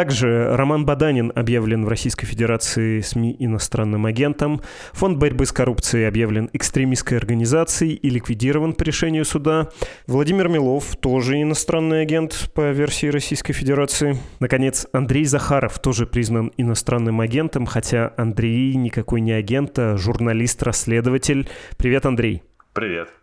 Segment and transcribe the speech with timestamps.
[0.00, 4.62] Также Роман Баданин объявлен в Российской Федерации СМИ иностранным агентом.
[4.94, 9.68] Фонд борьбы с коррупцией объявлен экстремистской организацией и ликвидирован по решению суда.
[10.06, 14.16] Владимир Милов тоже иностранный агент по версии Российской Федерации.
[14.38, 21.46] Наконец, Андрей Захаров тоже признан иностранным агентом, хотя Андрей никакой не агент, а журналист-расследователь.
[21.76, 22.42] Привет, Андрей.
[22.72, 23.19] Привет.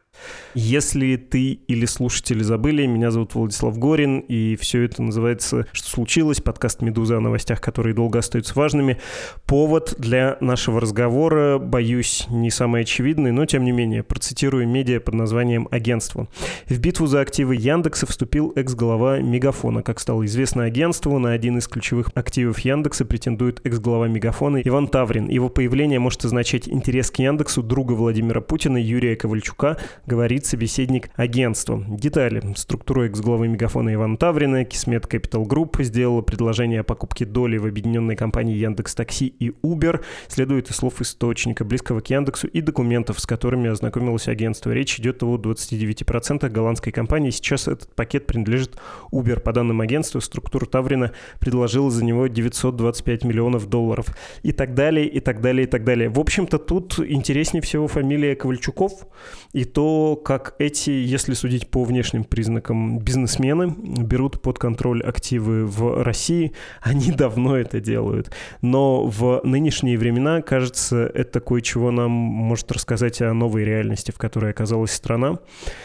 [0.54, 6.42] Если ты или слушатели забыли, меня зовут Владислав Горин, и все это называется «Что случилось?»
[6.42, 8.98] подкаст «Медуза» о новостях, которые долго остаются важными.
[9.46, 15.14] Повод для нашего разговора, боюсь, не самый очевидный, но тем не менее, процитирую медиа под
[15.14, 16.28] названием «Агентство».
[16.68, 19.84] В битву за активы Яндекса вступил экс-глава Мегафона.
[19.84, 25.28] Как стало известно агентству, на один из ключевых активов Яндекса претендует экс-глава Мегафона Иван Таврин.
[25.28, 31.84] Его появление может означать интерес к Яндексу друга Владимира Путина Юрия Ковальчука, говорит собеседник агентства.
[31.86, 32.42] Детали.
[32.56, 38.16] Структура экс-главы Мегафона Ивана Таврина, Кисмет Capital Group сделала предложение о покупке доли в объединенной
[38.16, 40.02] компании Яндекс Такси и Uber.
[40.30, 44.72] Следует из слов источника, близкого к Яндексу, и документов, с которыми ознакомилось агентство.
[44.72, 47.32] Речь идет о 29% голландской компании.
[47.32, 48.78] Сейчас этот пакет принадлежит
[49.12, 49.42] Uber.
[49.42, 54.16] По данным агентства, структура Таврина предложила за него 925 миллионов долларов.
[54.42, 56.08] И так далее, и так далее, и так далее.
[56.08, 59.06] В общем-то, тут интереснее всего фамилия Ковальчуков
[59.52, 66.04] и то, как эти, если судить по внешним признакам, бизнесмены берут под контроль активы в
[66.04, 68.32] России, они давно это делают.
[68.62, 74.52] Но в нынешние времена, кажется, это кое-чего нам может рассказать о новой реальности, в которой
[74.52, 75.40] оказалась страна,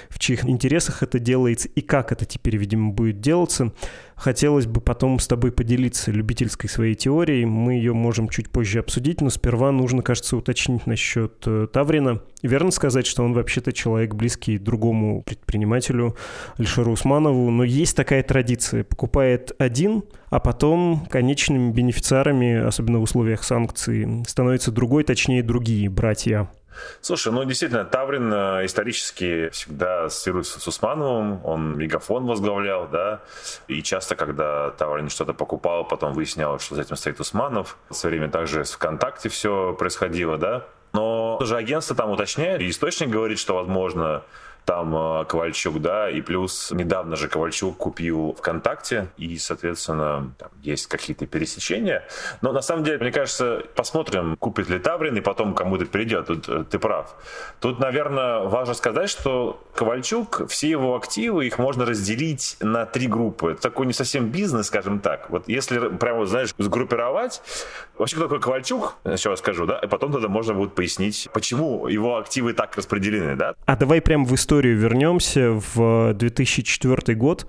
[0.09, 3.73] в чьих интересах это делается и как это теперь, видимо, будет делаться.
[4.23, 7.45] Хотелось бы потом с тобой поделиться любительской своей теорией.
[7.45, 12.23] Мы ее можем чуть позже обсудить, но сперва нужно, кажется, уточнить насчет э, Таврина.
[12.41, 16.15] Верно сказать, что он вообще-то человек близкий другому предпринимателю
[16.57, 18.85] Альшеру Усманову, но есть такая традиция.
[18.85, 26.49] Покупает один, а потом конечными бенефициарами, особенно в условиях санкций, становятся другой, точнее другие братья.
[27.01, 33.21] Слушай, ну действительно, Таврин э, исторически всегда ассоциируется с Усмановым, он мегафон возглавлял, да,
[33.69, 37.77] и часто, когда Таврин что-то покупал, потом выяснялось, что за этим стоит Усманов.
[37.89, 40.67] В свое время также с ВКонтакте все происходило, да.
[40.93, 44.23] Но тоже агентство там уточняет, и источник говорит, что, возможно,
[44.65, 50.87] там э, Ковальчук, да, и плюс недавно же Ковальчук купил ВКонтакте, и, соответственно, там есть
[50.87, 52.05] какие-то пересечения.
[52.43, 56.27] Но на самом деле, мне кажется, посмотрим, купит ли Таврин, и потом кому-то придет.
[56.27, 57.15] Тут э, ты прав.
[57.61, 63.53] Тут, наверное, важно сказать, что Ковальчук, все его активы, их можно разделить на три группы.
[63.53, 65.29] Это такой не совсем бизнес, скажем так.
[65.31, 67.43] Вот если прямо, знаешь, сгруппировать,
[67.99, 72.17] вообще кто такой Ковальчук, сейчас скажу, да, и потом тогда можно будет пояснить, почему его
[72.17, 73.55] активы так распределены, да.
[73.67, 77.47] А давай прямо в историю вернемся в 2004 год.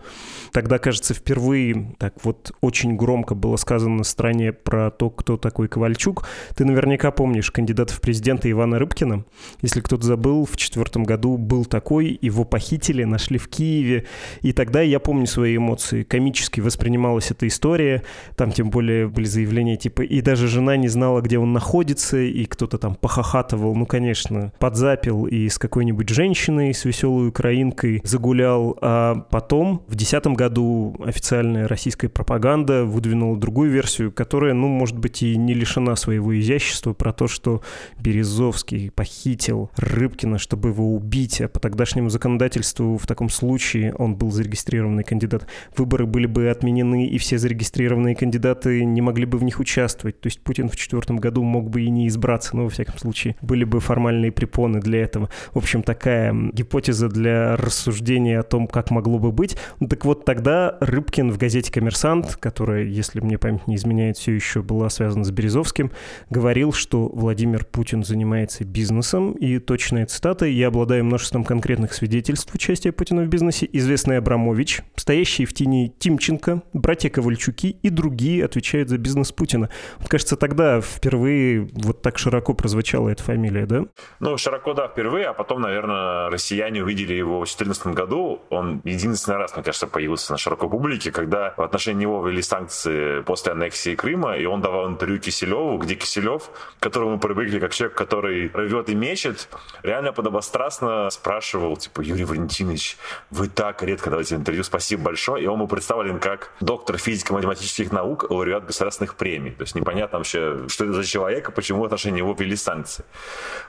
[0.51, 5.67] Тогда, кажется, впервые так вот очень громко было сказано на стране про то, кто такой
[5.67, 6.27] Ковальчук.
[6.55, 9.25] Ты наверняка помнишь кандидата в президенты Ивана Рыбкина.
[9.63, 14.05] Если кто-то забыл, в четвертом году был такой, его похитили, нашли в Киеве.
[14.41, 16.03] И тогда я помню свои эмоции.
[16.03, 18.03] Комически воспринималась эта история.
[18.35, 22.45] Там тем более были заявления типа «и даже жена не знала, где он находится», и
[22.45, 29.25] кто-то там похохатывал, ну, конечно, подзапил и с какой-нибудь женщиной, с веселой украинкой загулял, а
[29.29, 35.37] потом в 2010 году официальная российская пропаганда выдвинула другую версию, которая, ну, может быть, и
[35.37, 37.61] не лишена своего изящества про то, что
[37.97, 44.31] Березовский похитил Рыбкина, чтобы его убить, а по тогдашнему законодательству в таком случае он был
[44.31, 45.47] зарегистрированный кандидат.
[45.77, 50.19] Выборы были бы отменены, и все зарегистрированные кандидаты не могли бы в них участвовать.
[50.19, 53.12] То есть Путин в четвертом году мог бы и не избраться, но, во всяком случае,
[53.41, 55.29] были бы формальные препоны для этого.
[55.53, 59.57] В общем, такая гипотеза для рассуждения о том, как могло бы быть.
[59.89, 64.61] Так вот тогда Рыбкин в газете «Коммерсант», которая, если мне память не изменяет, все еще
[64.61, 65.91] была связана с Березовским,
[66.29, 72.91] говорил, что Владимир Путин занимается бизнесом, и точная цитата «Я обладаю множеством конкретных свидетельств участия
[72.91, 73.69] Путина в бизнесе.
[73.71, 79.69] Известный Абрамович, стоящий в тени Тимченко, братья Ковальчуки и другие отвечают за бизнес Путина».
[79.99, 82.53] Вот, кажется, тогда впервые вот так широко
[83.03, 83.85] прозвучала эта фамилия, да?
[84.19, 89.37] Ну, широко, да, впервые, а потом, наверное, россияне увидели его в 2014 году, он единственный
[89.37, 93.95] раз, мне кажется, появился на широкой публике, когда в отношении него ввели санкции после аннексии
[93.95, 98.89] Крыма, и он давал интервью Киселеву, где Киселев, которого мы привыкли как человек, который рвет
[98.89, 99.49] и мечет,
[99.83, 102.97] реально подобострастно спрашивал, типа, Юрий Валентинович,
[103.31, 105.43] вы так редко давайте интервью, спасибо большое.
[105.43, 109.51] И он был представлен как доктор физико-математических наук, лауреат государственных премий.
[109.51, 112.92] То есть непонятно вообще, что это за человек, и почему в отношении него ввели санкции.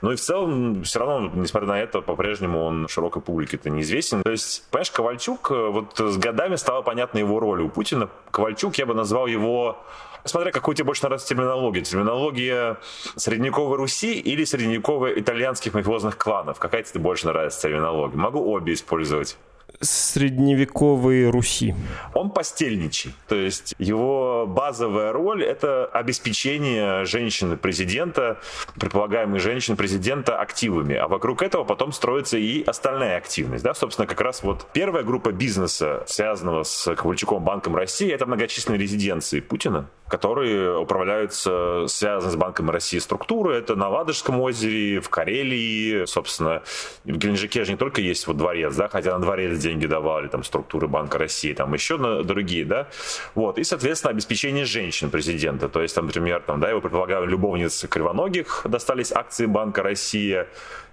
[0.01, 4.23] Ну и в целом, все равно, несмотря на это, по-прежнему он широкой публике-то неизвестен.
[4.23, 8.09] То есть, понимаешь, Ковальчук, э, вот с годами стала понятна его роль у Путина.
[8.31, 9.77] Ковальчук, я бы назвал его
[10.25, 11.83] Смотря какую тебе больше нравится терминология.
[11.83, 12.77] Терминология
[13.15, 16.57] средневековой Руси или средневековой итальянских мафиозных кланов.
[16.57, 18.17] Какая тебе больше нравится терминология?
[18.17, 19.37] Могу обе использовать
[19.81, 21.75] средневековой Руси.
[22.13, 23.13] Он постельничий.
[23.27, 28.39] То есть его базовая роль— это обеспечение женщины-президента,
[28.79, 30.95] предполагаемой женщины-президента активами.
[30.95, 33.63] А вокруг этого потом строится и остальная активность.
[33.63, 33.73] Да?
[33.73, 39.39] Собственно, как раз вот первая группа бизнеса, связанного с Ковальчуком Банком России, это многочисленные резиденции
[39.39, 43.55] Путина, которые управляются, связаны с Банком России структуры.
[43.55, 46.61] Это на Ладожском озере, в Карелии, собственно,
[47.03, 50.43] в Геленджике же не только есть вот дворец, да, хотя на дворец деньги давали, там,
[50.43, 52.87] структуры Банка России, там, еще на другие, да,
[53.33, 57.85] вот, и, соответственно, обеспечение женщин президента, то есть, там, например, там, да, его предполагаю, любовниц
[57.89, 60.45] Кривоногих достались акции Банка России,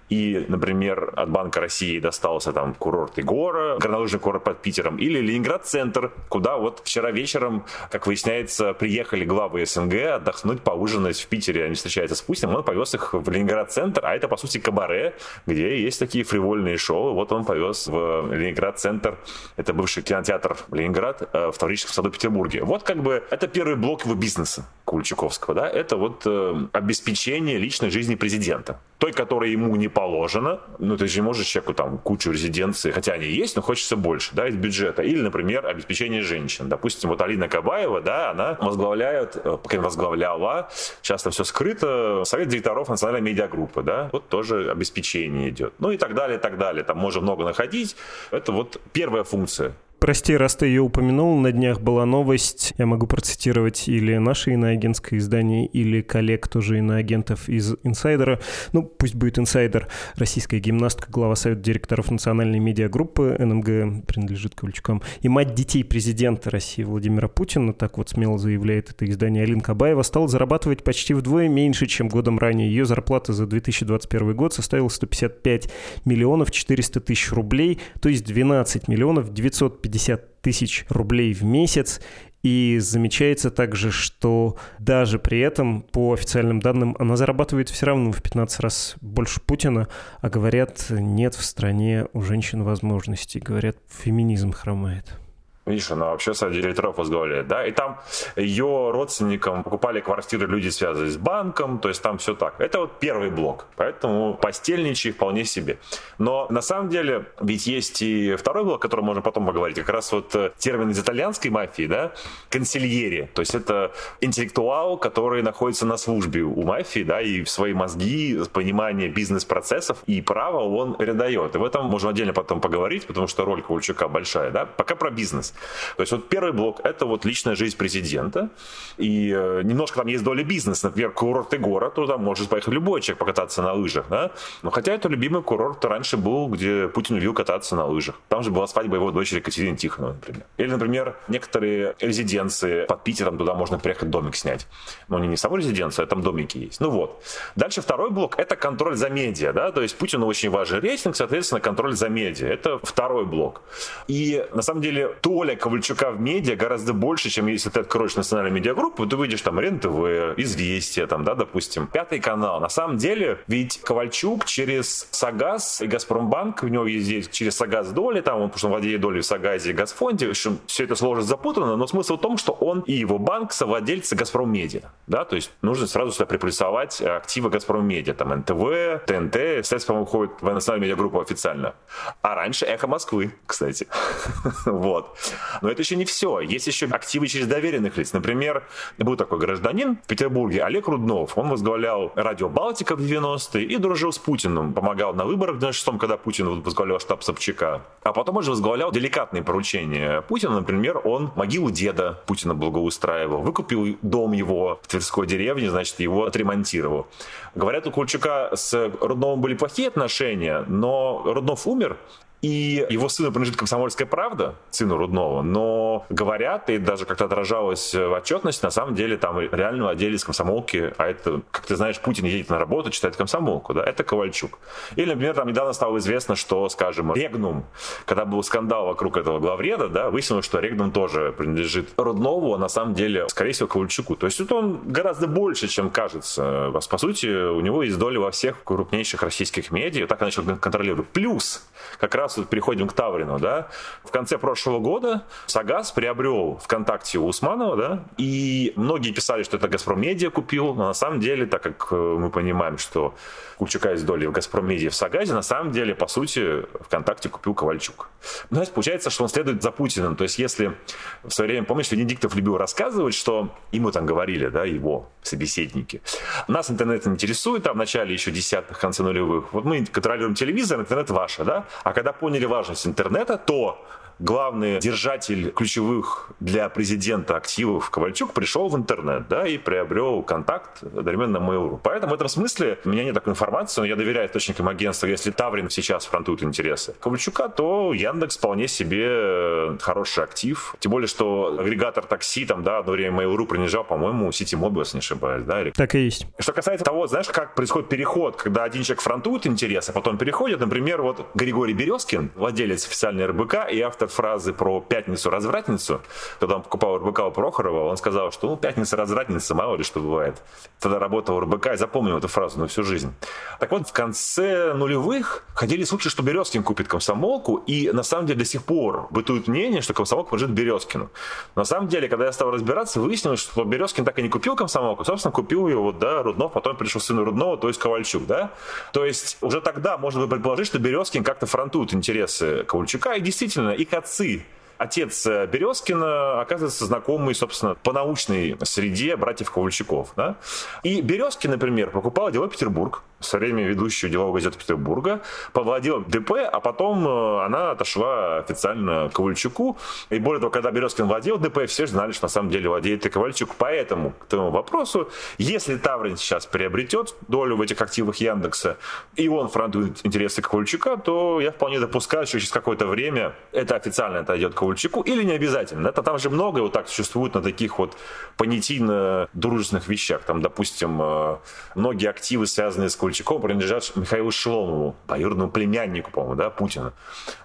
[0.09, 6.11] и, например, от Банка России достался там курорт Игора, горнолыжный курорт под Питером, или Ленинград-центр,
[6.29, 12.15] куда вот вчера вечером, как выясняется, приехали главы СНГ отдохнуть, поужинать в Питере, они встречаются
[12.15, 15.15] с Путиным, он повез их в Ленинград-центр, а это, по сути, кабаре,
[15.45, 19.17] где есть такие фривольные шоу, вот он повез в Ленинград-центр,
[19.57, 22.63] это бывший кинотеатр Ленинград э, в Таврическом саду Петербурге.
[22.63, 27.89] Вот как бы это первый блок его бизнеса Кульчаковского, да, это вот э, обеспечение личной
[27.89, 30.61] жизни президента, той, которая ему не положено.
[30.79, 34.31] Ну, ты же не можешь человеку там кучу резиденций, хотя они есть, но хочется больше,
[34.33, 35.01] да, из бюджета.
[35.01, 36.69] Или, например, обеспечение женщин.
[36.69, 40.69] Допустим, вот Алина Кабаева, да, она возглавляет, э, пока возглавляла,
[41.01, 45.73] часто все скрыто, совет директоров национальной медиагруппы, да, вот тоже обеспечение идет.
[45.79, 46.85] Ну и так далее, и так далее.
[46.85, 47.97] Там можно много находить.
[48.31, 49.73] Это вот первая функция
[50.03, 55.17] Прости, раз ты ее упомянул, на днях была новость, я могу процитировать или наше иноагентское
[55.17, 58.41] издание, или коллег тоже иноагентов из «Инсайдера».
[58.73, 59.87] Ну, пусть будет «Инсайдер».
[60.15, 66.83] Российская гимнастка, глава Совета директоров национальной медиагруппы НМГ, принадлежит Ковальчукам, и мать детей президента России
[66.83, 71.85] Владимира Путина, так вот смело заявляет это издание Алин Кабаева, стала зарабатывать почти вдвое меньше,
[71.85, 72.67] чем годом ранее.
[72.67, 75.69] Ее зарплата за 2021 год составила 155
[76.03, 82.01] миллионов 400 тысяч рублей, то есть 12 миллионов 950 50 тысяч рублей в месяц.
[82.41, 88.21] И замечается также, что даже при этом, по официальным данным, она зарабатывает все равно в
[88.21, 89.87] 15 раз больше Путина,
[90.19, 93.39] а говорят, нет в стране у женщин возможностей.
[93.39, 95.22] Говорят, феминизм хромает.
[95.65, 97.99] Видишь, она вообще совет директоров возглавляет, да, и там
[98.35, 102.59] ее родственникам покупали квартиры люди, связанные с банком, то есть там все так.
[102.59, 105.79] Это вот первый блок, поэтому постельничий вполне себе.
[106.17, 109.89] Но на самом деле ведь есть и второй блок, о котором можно потом поговорить, как
[109.89, 112.11] раз вот э, термин из итальянской мафии, да,
[112.49, 117.73] консильери, то есть это интеллектуал, который находится на службе у мафии, да, и в свои
[117.73, 121.55] мозги, понимание бизнес-процессов и права он передает.
[121.55, 124.65] И в этом можно отдельно потом поговорить, потому что роль Ковальчука большая, да.
[124.65, 125.52] Пока про бизнес.
[125.97, 128.49] То есть вот первый блок— это вот личная жизнь президента,
[128.97, 133.01] и э, немножко там есть доля бизнеса, например, курорт и город, туда может поехать любой
[133.01, 137.33] человек покататься на лыжах, да, но хотя это любимый курорт раньше был, где Путин любил
[137.33, 138.15] кататься на лыжах.
[138.29, 140.43] Там же была свадьба его дочери Екатерины Тихоновой, например.
[140.57, 144.67] Или, например, некоторые резиденции под Питером, туда можно приехать домик снять.
[145.07, 146.79] Но не, не саму резиденцию, а там домики есть.
[146.79, 147.23] Ну вот.
[147.55, 151.61] Дальше второй блок— это контроль за медиа, да, то есть Путину очень важен рейтинг, соответственно,
[151.61, 152.47] контроль за медиа.
[152.47, 153.61] Это второй блок.
[154.07, 158.15] И на самом деле то доля Ковальчука в медиа гораздо больше, чем если ты откроешь
[158.15, 162.61] национальную медиагруппу, ты выйдешь там РЕН-ТВ, Известия, там, да, допустим, Пятый канал.
[162.61, 168.21] На самом деле, ведь Ковальчук через Сагаз и Газпромбанк, у него есть через Сагаз доли,
[168.21, 170.95] там, он, потому что он владеет долей в Сагазе и Газфонде, в общем, все это
[170.95, 175.25] сложно запутано, но смысл в том, что он и его банк совладельцы Газпром Медиа, да,
[175.25, 180.31] то есть нужно сразу сюда приплюсовать активы Газпром Медиа, там, НТВ, ТНТ, кстати, по-моему, входит
[180.39, 181.73] в национальную медиагруппу официально.
[182.21, 183.87] А раньше Эхо Москвы, кстати.
[184.65, 185.17] вот.
[185.61, 186.39] Но это еще не все.
[186.39, 188.13] Есть еще активы через доверенных лиц.
[188.13, 188.63] Например,
[188.97, 191.37] был такой гражданин в Петербурге, Олег Руднов.
[191.37, 194.73] Он возглавлял радио «Балтика» в 90-е и дружил с Путиным.
[194.73, 197.81] Помогал на выборах в 96-м, когда Путин возглавлял штаб Собчака.
[198.03, 200.53] А потом он же возглавлял деликатные поручения Путина.
[200.53, 207.07] Например, он могилу деда Путина благоустраивал, выкупил дом его в Тверской деревне, значит, его отремонтировал.
[207.55, 211.97] Говорят, у Кульчука с Рудновым были плохие отношения, но Руднов умер,
[212.43, 218.13] и его сыну принадлежит «Комсомольская правда», сыну Руднова, но говорят, и даже как-то отражалось в
[218.13, 222.49] отчетности, на самом деле там реально владелец комсомолки, а это, как ты знаешь, Путин едет
[222.49, 224.59] на работу, читает комсомолку, да, это Ковальчук.
[224.97, 227.65] Или, например, там недавно стало известно, что, скажем, Регнум,
[228.05, 232.67] когда был скандал вокруг этого главреда, да, выяснилось, что Регнум тоже принадлежит Руднову, а на
[232.67, 234.17] самом деле, скорее всего, Ковальчуку.
[234.17, 236.71] То есть тут он гораздо больше, чем кажется.
[236.89, 241.07] По сути, у него есть доля во всех крупнейших российских медиа, так он начал контролировать.
[241.07, 241.65] Плюс,
[241.99, 243.67] как раз вот переходим к Таврину, да,
[244.03, 249.67] в конце прошлого года Сагаз приобрел ВКонтакте у Усманова, да, и многие писали, что это
[249.67, 253.13] Газпром Медиа купил, но на самом деле, так как э, мы понимаем, что
[253.57, 257.53] Купчака есть доли в Газпром Медиа в Сагазе, на самом деле, по сути, ВКонтакте купил
[257.53, 258.09] Ковальчук.
[258.49, 260.15] Ну, то есть получается, что он следует за Путиным.
[260.15, 260.75] То есть если
[261.23, 266.01] в свое время, помнишь, Венедиктов любил рассказывать, что ему там говорили, да, его собеседники,
[266.47, 271.09] нас интернет интересует, там в начале еще десятых, конце нулевых, вот мы контролируем телевизор, интернет
[271.09, 273.85] ваш, да, а когда поняли важность интернета, то
[274.19, 281.37] главный держатель ключевых для президента активов Ковальчук пришел в интернет, да, и приобрел контакт одновременно
[281.37, 281.79] Mail.ru.
[281.83, 285.07] Поэтому в этом смысле у меня нет такой информации, но я доверяю источникам агентства.
[285.07, 290.75] Если Таврин сейчас фронтует интересы Ковальчука, то Яндекс вполне себе хороший актив.
[290.79, 294.97] Тем более, что агрегатор такси там, да, одно время Mail.ru принадлежал, по-моему, Сити Mobile, если
[294.97, 295.61] не ошибаюсь, да?
[295.61, 295.71] Или...
[295.71, 296.27] Так и есть.
[296.39, 300.59] Что касается того, знаешь, как происходит переход, когда один человек фронтует интересы, а потом переходит,
[300.59, 306.01] например, вот Григорий Березкин, владелец официальной РБК и автор фразы про пятницу-развратницу,
[306.39, 310.41] когда он покупал РБК у Прохорова, он сказал, что ну, пятница-развратница, мало ли что бывает.
[310.79, 313.13] Тогда работал РБК и запомнил эту фразу на всю жизнь.
[313.59, 318.39] Так вот, в конце нулевых ходили слухи, что Березкин купит комсомолку, и на самом деле
[318.39, 321.09] до сих пор бытует мнение, что комсомолка принадлежит Березкину.
[321.55, 325.03] На самом деле, когда я стал разбираться, выяснилось, что Березкин так и не купил комсомолку,
[325.05, 328.51] собственно, купил вот, да, Руднов, потом пришел сын Руднова, то есть Ковальчук, да.
[328.91, 333.69] То есть уже тогда можно было предположить, что Березкин как-то фронтует интересы Ковальчука, и действительно,
[333.69, 334.45] их отцы
[334.77, 340.13] отец э, Березкина оказывается знакомый, собственно, по научной среде братьев Ковальчуков.
[340.15, 340.35] Да?
[340.83, 345.21] И Березкин, например, покупал дело Петербург, со время ведущую деловую газету Петербурга,
[345.53, 349.77] повладела ДП, а потом э, она отошла официально Ковальчуку.
[350.09, 353.09] И более того, когда Березкин владел ДП, все знали, что на самом деле владеет и
[353.09, 353.55] Ковальчук.
[353.57, 358.77] Поэтому к этому вопросу, если Таврин сейчас приобретет долю в этих активах Яндекса,
[359.15, 364.19] и он фронтует интересы Ковальчука, то я вполне допускаю, что через какое-то время это официально
[364.19, 365.87] отойдет Ковальчуку, или не обязательно.
[365.87, 367.97] Это там же много вот так существует на таких вот
[368.37, 370.23] понятийно-дружественных вещах.
[370.23, 371.37] Там, допустим, э,
[371.75, 376.93] многие активы, связанные с Ковальчуком, Ковальчуком принадлежат Михаилу Шломову, двоюродному племяннику, по-моему, да, Путина.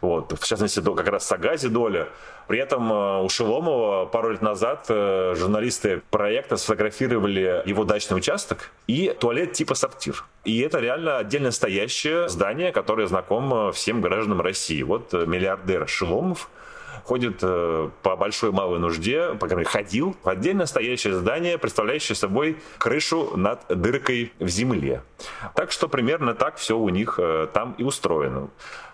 [0.00, 2.08] Вот, в частности, как раз Сагази доля.
[2.46, 8.70] При этом э, у Шеломова пару лет назад э, журналисты проекта сфотографировали его дачный участок
[8.86, 10.24] и туалет типа сортир.
[10.44, 14.82] И это реально отдельно стоящее здание, которое знакомо всем гражданам России.
[14.82, 16.48] Вот э, миллиардер Шеломов
[17.04, 22.16] ходит э, по большой малой нужде, по крайней мере, ходил в отдельно стоящее здание, представляющее
[22.16, 25.02] собой крышу над дыркой в земле.
[25.54, 28.50] Так что примерно так все у них э, там и устроено.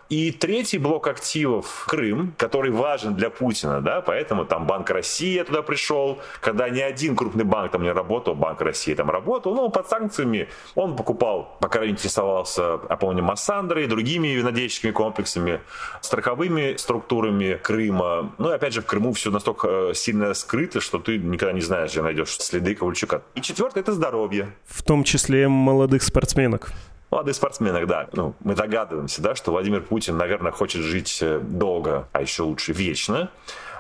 [0.09, 5.63] И третий блок активов Крым, который важен для Путина, да, поэтому там Банк России туда
[5.63, 9.89] пришел, когда ни один крупный банк там не работал, Банк России там работал, ну, под
[9.89, 15.61] санкциями он покупал, пока интересовался, я помню, Массандрой, другими винодельческими комплексами,
[16.01, 18.33] страховыми структурами Крыма.
[18.39, 21.61] Ну, и опять же, в Крыму все настолько э, сильно скрыто, что ты никогда не
[21.61, 23.23] знаешь, где найдешь следы Ковальчука.
[23.35, 24.55] И четвертое– это здоровье.
[24.67, 26.73] В том числе молодых спортсменок
[27.11, 28.09] молодых спортсменах, да.
[28.13, 32.73] Ну, мы догадываемся, да, что Владимир Путин, наверное, хочет жить э, долго, а еще лучше
[32.73, 33.31] вечно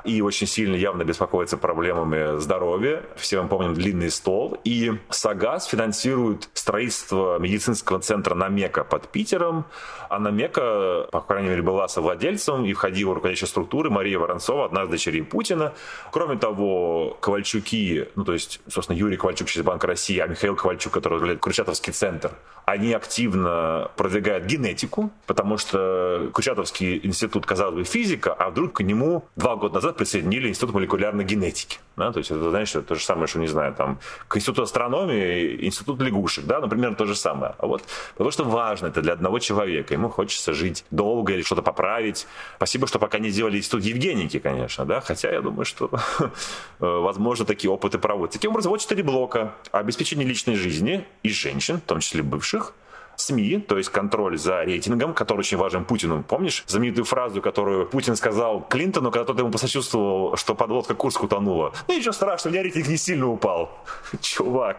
[0.04, 3.02] и очень сильно явно беспокоится проблемами здоровья.
[3.16, 4.58] Все мы помним длинный стол.
[4.64, 9.64] И Сагаз финансирует строительство медицинского центра Намека под Питером.
[10.08, 14.84] А Намека, по крайней мере, была совладельцем и входила в руководящие структуры Мария Воронцова, одна
[14.84, 15.72] из дочерей Путина.
[16.12, 20.92] Кроме того, Ковальчуки, ну то есть, собственно, Юрий Ковальчук через Банк России, а Михаил Ковальчук,
[20.92, 22.32] который возглавляет Курчатовский центр,
[22.64, 29.24] они активно продвигают генетику, потому что Курчатовский институт, казалось бы, физика, а вдруг к нему
[29.36, 31.78] два года назад присоединили Институт молекулярной генетики.
[31.96, 35.64] Да, то есть это, знаешь, то же самое, что, не знаю, там, к Институту астрономии,
[35.64, 37.54] Институт лягушек, да, например, то же самое.
[37.58, 37.84] А вот
[38.14, 42.26] потому что важно это для одного человека, ему хочется жить долго или что-то поправить.
[42.56, 45.90] Спасибо, что пока не сделали Институт Евгеники, конечно, да, хотя я думаю, что,
[46.78, 48.38] возможно, такие опыты проводятся.
[48.38, 49.54] Таким образом, вот четыре блока.
[49.70, 52.72] Обеспечение личной жизни и женщин, в том числе бывших,
[53.16, 56.22] СМИ, то есть контроль за рейтингом, который очень важен Путину.
[56.22, 61.72] Помнишь знаменитую фразу, которую Путин сказал Клинтону, когда тот ему посочувствовал, что подлодка Курск утонула?
[61.88, 63.70] Ну ничего страшного, у меня рейтинг не сильно упал.
[64.20, 64.78] Чувак.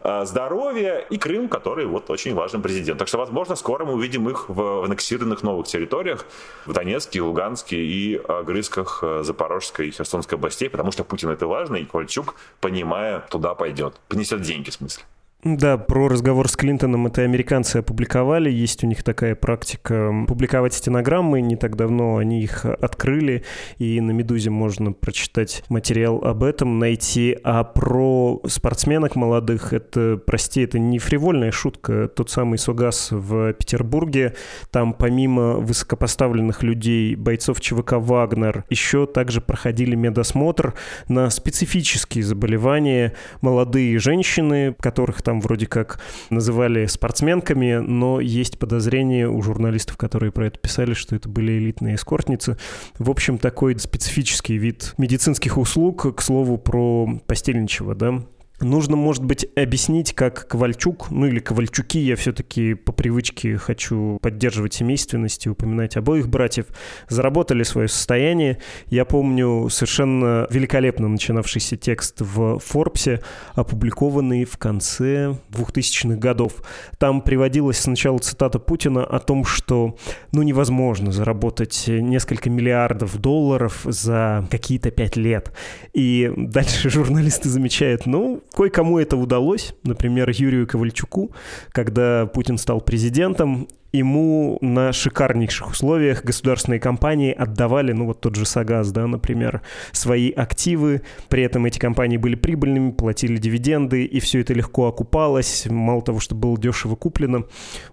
[0.00, 2.98] А, здоровье и Крым, который вот очень важный президент.
[2.98, 6.26] Так что, возможно, скоро мы увидим их в аннексированных новых территориях,
[6.64, 11.84] в Донецке, Луганске и Грызках Запорожской и Херсонской областей, потому что Путин это важно, и
[11.84, 14.00] Ковальчук, понимая, туда пойдет.
[14.08, 15.04] Понесет деньги, в смысле.
[15.48, 18.50] Да, про разговор с Клинтоном это американцы опубликовали.
[18.50, 21.40] Есть у них такая практика публиковать стенограммы.
[21.40, 23.44] Не так давно они их открыли,
[23.78, 27.38] и на «Медузе» можно прочитать материал об этом, найти.
[27.44, 32.08] А про спортсменок молодых, это, прости, это не фривольная шутка.
[32.08, 34.34] Тот самый Сугас в Петербурге,
[34.72, 40.74] там помимо высокопоставленных людей, бойцов ЧВК «Вагнер», еще также проходили медосмотр
[41.06, 43.14] на специфические заболевания.
[43.42, 46.00] Молодые женщины, которых там вроде как
[46.30, 51.96] называли спортсменками, но есть подозрение у журналистов, которые про это писали, что это были элитные
[51.96, 52.56] эскортницы.
[52.98, 58.22] В общем, такой специфический вид медицинских услуг, к слову, про постельничего, да,
[58.60, 64.72] Нужно, может быть, объяснить, как Ковальчук, ну или Ковальчуки, я все-таки по привычке хочу поддерживать
[64.72, 66.66] семейственность и упоминать обоих братьев,
[67.08, 68.58] заработали свое состояние.
[68.86, 73.20] Я помню совершенно великолепно начинавшийся текст в Форбсе,
[73.54, 76.54] опубликованный в конце 2000-х годов.
[76.98, 79.98] Там приводилась сначала цитата Путина о том, что
[80.32, 85.52] ну невозможно заработать несколько миллиардов долларов за какие-то пять лет.
[85.92, 91.30] И дальше журналисты замечают, ну, Кое-кому это удалось, например, Юрию Ковальчуку,
[91.72, 98.46] когда Путин стал президентом, ему на шикарнейших условиях государственные компании отдавали, ну вот тот же
[98.46, 99.62] Сагаз, да, например,
[99.92, 105.66] свои активы, при этом эти компании были прибыльными, платили дивиденды, и все это легко окупалось,
[105.68, 107.44] мало того, что было дешево куплено.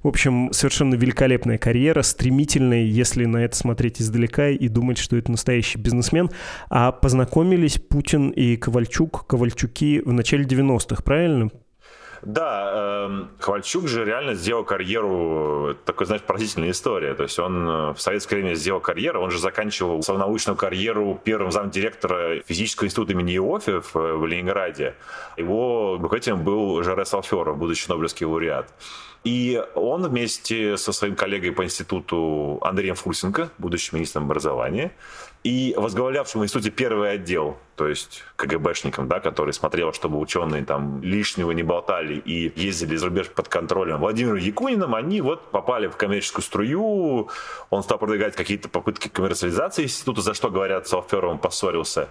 [0.02, 5.32] В общем, совершенно великолепная карьера, стремительная, если на это смотреть издалека и думать, что это
[5.32, 6.30] настоящий бизнесмен.
[6.70, 11.50] А познакомились Путин и Ковальчук, Ковальчуки в начале 90-х, правильно?
[12.26, 17.14] Да, э, Ковальчук же реально сделал карьеру, такой, знаешь, поразительная история.
[17.16, 21.20] То есть он э, в советское время сделал карьеру, он же заканчивал свою научную карьеру
[21.24, 24.96] первым замдиректора физического института имени Иоффе в, в Ленинграде.
[25.36, 28.70] Его руководителем был Жаре Салферов, будущий Нобелевский лауреат.
[29.24, 34.92] И он вместе со своим коллегой по институту Андреем Фурсенко, будущим министром образования,
[35.44, 41.02] и возглавлявшим в институте первый отдел то есть КГБшникам, да, который смотрел, чтобы ученые там
[41.02, 43.98] лишнего не болтали и ездили за рубеж под контролем.
[43.98, 47.30] Владимиром Якуниным, они вот попали в коммерческую струю,
[47.70, 52.10] он стал продвигать какие-то попытки коммерциализации института, за что, говорят, с Алферовым поссорился.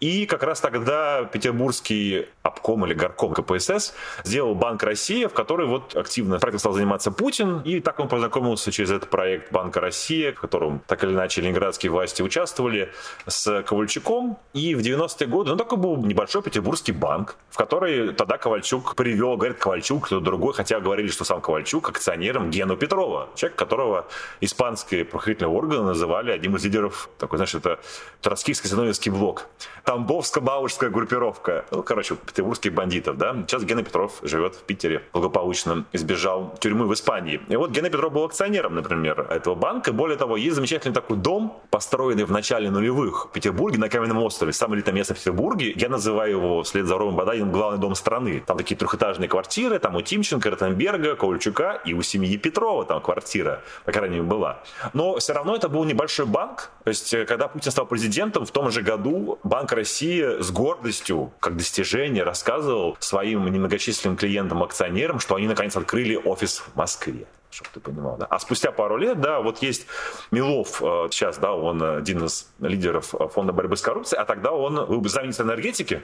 [0.00, 3.94] И как раз тогда петербургский обком или горком КПСС
[4.24, 8.70] сделал Банк России, в который вот активно проектом стал заниматься Путин, и так он познакомился
[8.70, 12.92] через этот проект Банка России, в котором так или иначе ленинградские власти участвовали,
[13.26, 18.38] с Ковальчуком, и в 90-е годы, ну, такой был небольшой петербургский банк, в который тогда
[18.38, 23.58] Ковальчук привел, говорит, Ковальчук, кто-то другой, хотя говорили, что сам Ковальчук акционером Гену Петрова, человек,
[23.58, 24.06] которого
[24.40, 27.78] испанские правоохранительные органы называли одним из лидеров, такой, знаешь, это
[28.22, 29.46] троцкийско-зиновьевский блок.
[29.84, 31.64] Тамбовско-бауэрская группировка.
[31.70, 33.34] Ну, короче, петербургских бандитов, да.
[33.46, 37.40] Сейчас Гена Петров живет в Питере, благополучно избежал тюрьмы в Испании.
[37.48, 39.92] И вот Гена Петров был акционером, например, этого банка.
[39.92, 44.52] Более того, есть замечательный такой дом, построенный в начале нулевых в Петербурге на Каменном острове,
[44.52, 45.72] самый элитное место в Петербурге.
[45.76, 48.42] Я называю его вслед за Ромом Баданиным главный дом страны.
[48.46, 53.60] Там такие трехэтажные квартиры, там у Тимченко, Ротенберга, Ковальчука и у семьи Петрова там квартира,
[53.84, 54.62] по крайней мере, была.
[54.94, 56.70] Но все равно это был небольшой банк.
[56.84, 61.32] То есть, э, когда Путин стал президентом, в том же году Банк России с гордостью,
[61.40, 67.80] как достижение, рассказывал своим немногочисленным клиентам-акционерам, что они наконец открыли офис в Москве чтобы ты
[67.80, 68.16] понимал.
[68.16, 68.26] Да?
[68.26, 69.86] А спустя пару лет, да, вот есть
[70.30, 74.52] Милов э, сейчас, да, он один из лидеров э, фонда борьбы с коррупцией, а тогда
[74.52, 76.02] он был замминистра энергетики,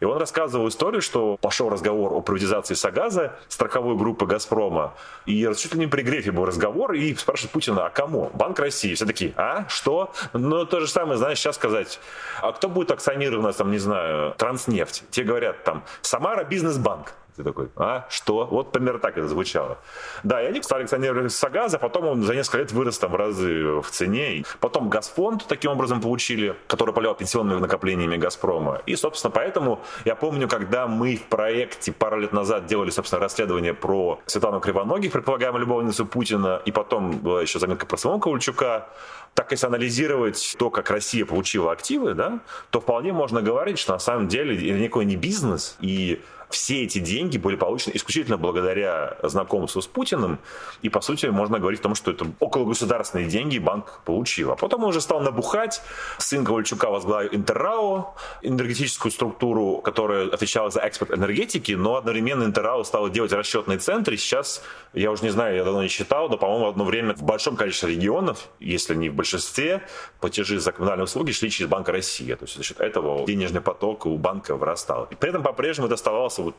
[0.00, 4.94] и он рассказывал историю, что пошел разговор о приватизации Сагаза, страховой группы «Газпрома»,
[5.26, 8.30] и чуть ли не при Грефе был разговор, и спрашивает Путина, а кому?
[8.34, 8.94] Банк России.
[8.94, 9.66] Все такие, а?
[9.68, 10.12] Что?
[10.32, 11.98] Ну, то же самое, знаешь, сейчас сказать,
[12.40, 15.04] а кто будет акционировать у нас, там, не знаю, Транснефть?
[15.10, 17.14] Те говорят, там, Самара Бизнес-банк.
[17.36, 18.46] Ты такой, а, что?
[18.46, 19.78] Вот примерно так это звучало.
[20.22, 23.80] Да, и они стали акционерами Сагаза, потом он за несколько лет вырос там в разы
[23.80, 24.44] в цене.
[24.60, 28.82] Потом Газфонд таким образом получили, который поливал пенсионными накоплениями Газпрома.
[28.86, 33.74] И, собственно, поэтому я помню, когда мы в проекте пару лет назад делали, собственно, расследование
[33.74, 38.86] про Светлану Кривоногих, предполагаемую любовницу Путина, и потом была еще заметка про самого Ковальчука,
[39.34, 42.38] так если анализировать то, как Россия получила активы, да,
[42.70, 46.22] то вполне можно говорить, что на самом деле это никакой не бизнес, и
[46.54, 50.38] все эти деньги были получены исключительно благодаря знакомству с Путиным.
[50.82, 54.52] И, по сути, можно говорить о том, что это около государственные деньги банк получил.
[54.52, 55.82] А потом он уже стал набухать.
[56.18, 63.10] Сын Ковальчука возглавил Интеррао, энергетическую структуру, которая отвечала за экспорт энергетики, но одновременно Интеррао стало
[63.10, 64.16] делать расчетные центры.
[64.16, 64.62] Сейчас,
[64.92, 67.90] я уже не знаю, я давно не считал, но, по-моему, одно время в большом количестве
[67.90, 69.82] регионов, если не в большинстве,
[70.20, 72.32] платежи за коммунальные услуги шли через Банк России.
[72.34, 75.08] То есть за счет этого денежный поток у банка вырастал.
[75.10, 76.56] И при этом по-прежнему это оставался вот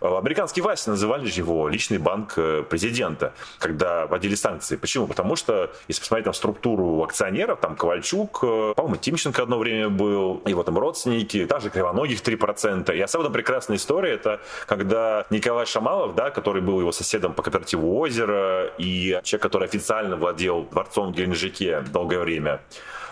[0.00, 4.76] э, Американские власти называли его личный банк э, президента, когда вводили санкции.
[4.76, 5.06] Почему?
[5.06, 10.42] Потому что, если посмотреть на структуру акционеров, там Ковальчук, э, по-моему, Тимченко одно время был,
[10.46, 12.94] его там родственники, также Кривоногих 3%.
[12.96, 17.98] И особенно прекрасная история, это когда Николай Шамалов, да, который был его соседом по кооперативу
[17.98, 22.60] «Озеро», и человек, который официально владел дворцом в Геленджике долгое время,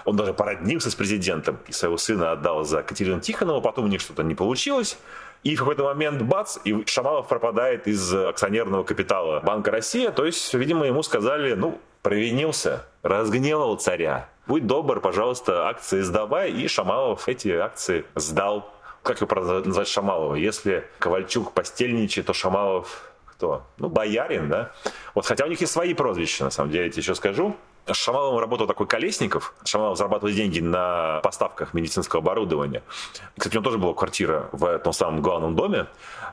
[0.05, 4.01] он даже породнился с президентом и своего сына отдал за Катерину Тихонову, потом у них
[4.01, 4.99] что-то не получилось.
[5.43, 10.09] И в какой-то момент бац, и Шамалов пропадает из акционерного капитала Банка России.
[10.09, 14.29] То есть, видимо, ему сказали, ну, провинился, разгневал царя.
[14.47, 16.51] Будь добр, пожалуйста, акции сдавай.
[16.51, 18.71] И Шамалов эти акции сдал.
[19.03, 20.35] Как его назвать Шамалова?
[20.35, 23.63] Если Ковальчук постельничает, то Шамалов кто?
[23.79, 24.73] Ну, боярин, да?
[25.15, 27.57] Вот хотя у них есть свои прозвища, на самом деле, я тебе еще скажу.
[27.93, 29.55] С работал такой Колесников.
[29.65, 32.83] Шамалов зарабатывал деньги на поставках медицинского оборудования.
[33.37, 35.87] Кстати, у него тоже была квартира в том самом главном доме.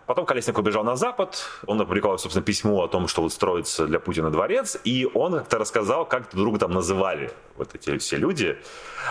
[0.05, 1.45] Потом Колесников убежал на Запад.
[1.65, 4.77] Он опубликовал, собственно, письмо о том, что вот строится для Путина дворец.
[4.83, 8.57] И он как-то рассказал, как друг там называли вот эти все люди,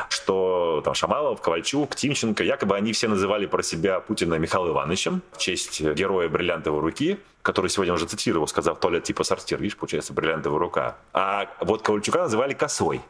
[0.09, 5.39] что там Шамалов, Ковальчук, Тимченко, якобы они все называли про себя Путина Михаилом Ивановичем в
[5.39, 10.59] честь героя бриллиантовой руки который сегодня уже цитировал, сказав туалет типа сортир, видишь, получается бриллиантовая
[10.59, 10.97] рука.
[11.13, 13.01] А вот Ковальчука называли косой.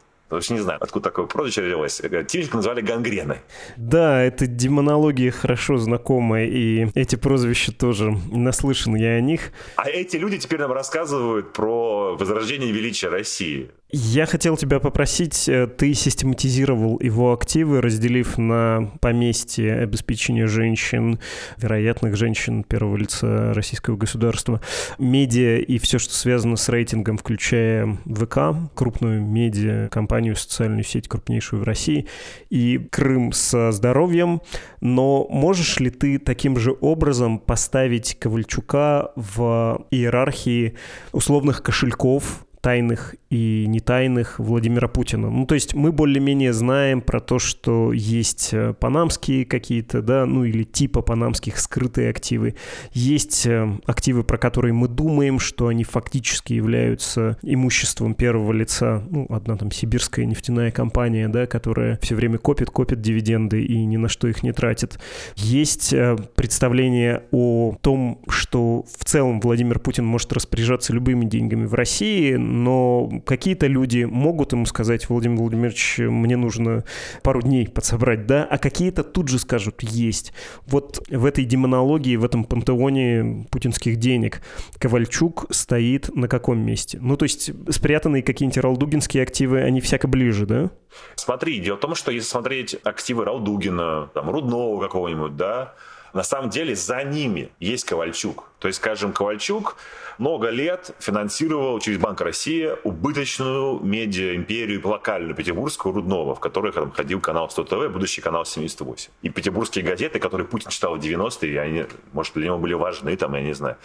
[0.41, 2.01] Что не знаю, откуда такое прозвище родилось.
[2.27, 3.37] Тимченко назвали гангреной.
[3.77, 9.53] Да, это демонология хорошо знакомая, и эти прозвища тоже наслышан я о них.
[9.75, 13.71] А эти люди теперь нам рассказывают про возрождение величия России.
[13.89, 21.19] Я хотел тебя попросить, э, ты систематизировал его активы, разделив на поместье обеспечения женщин,
[21.55, 24.59] вероятных женщин первого лица российского государства,
[24.97, 31.61] медиа и все, что связано с рейтингом, включая ВК, крупную медиа, компанию, социальную сеть, крупнейшую
[31.61, 32.07] в России,
[32.49, 34.41] и Крым со здоровьем.
[34.81, 40.75] Но можешь ли ты таким же образом поставить Ковальчука в иерархии
[41.13, 45.29] условных кошельков, тайных и не тайных Владимира Путина.
[45.29, 50.45] Ну, то есть мы более-менее знаем про то, что есть э, панамские какие-то, да, ну
[50.45, 52.55] или типа панамских скрытые активы.
[52.93, 59.03] Есть э, активы, про которые мы думаем, что они фактически являются имуществом первого лица.
[59.09, 63.97] Ну, одна там сибирская нефтяная компания, да, которая все время копит, копит дивиденды и ни
[63.97, 64.99] на что их не тратит.
[65.35, 71.73] Есть э, представление о том, что в целом Владимир Путин может распоряжаться любыми деньгами в
[71.73, 76.83] России, но какие-то люди могут ему сказать, Владимир Владимирович, мне нужно
[77.23, 80.33] пару дней подсобрать, да, а какие-то тут же скажут, есть.
[80.65, 84.41] Вот в этой демонологии, в этом пантеоне путинских денег
[84.79, 86.99] Ковальчук стоит на каком месте?
[87.01, 90.71] Ну, то есть спрятанные какие-нибудь ралдугинские активы, они всяко ближе, да?
[91.15, 95.73] Смотри, дело в том, что если смотреть активы Ралдугина, там, Рудного какого-нибудь, да,
[96.13, 98.49] на самом деле за ними есть Ковальчук.
[98.59, 99.77] То есть, скажем, Ковальчук
[100.17, 107.19] много лет финансировал через Банк России убыточную медиа-империю локальную петербургскую Рудного, в которой там ходил
[107.19, 109.11] канал 100 ТВ, будущий канал 78.
[109.21, 113.35] И петербургские газеты, которые Путин читал в 90-е, они, может, для него были важны, там,
[113.35, 113.77] я не знаю.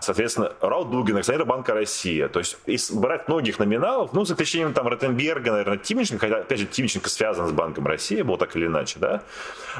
[0.00, 2.26] Соответственно, Раул Дугин, акционер Банка России.
[2.28, 6.58] То есть, если брать многих номиналов, ну, за исключением там Ротенберга, наверное, Тимченко, хотя, опять
[6.60, 9.22] же, Тимченко связан с Банком России, был так или иначе, да.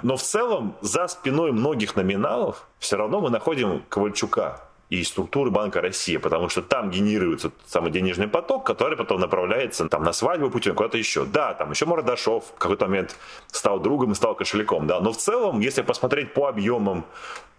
[0.03, 4.50] Но в целом, за спиной многих номиналов все равно мы находим Ковальчука.
[4.91, 10.03] И структуры Банка России, потому что там генерируется самый денежный поток, который потом направляется там,
[10.03, 11.25] на свадьбу Путина, куда-то еще.
[11.25, 13.17] Да, там еще Мордашов в какой-то момент
[13.53, 17.05] стал другом и стал кошельком, да, но в целом, если посмотреть по объемам,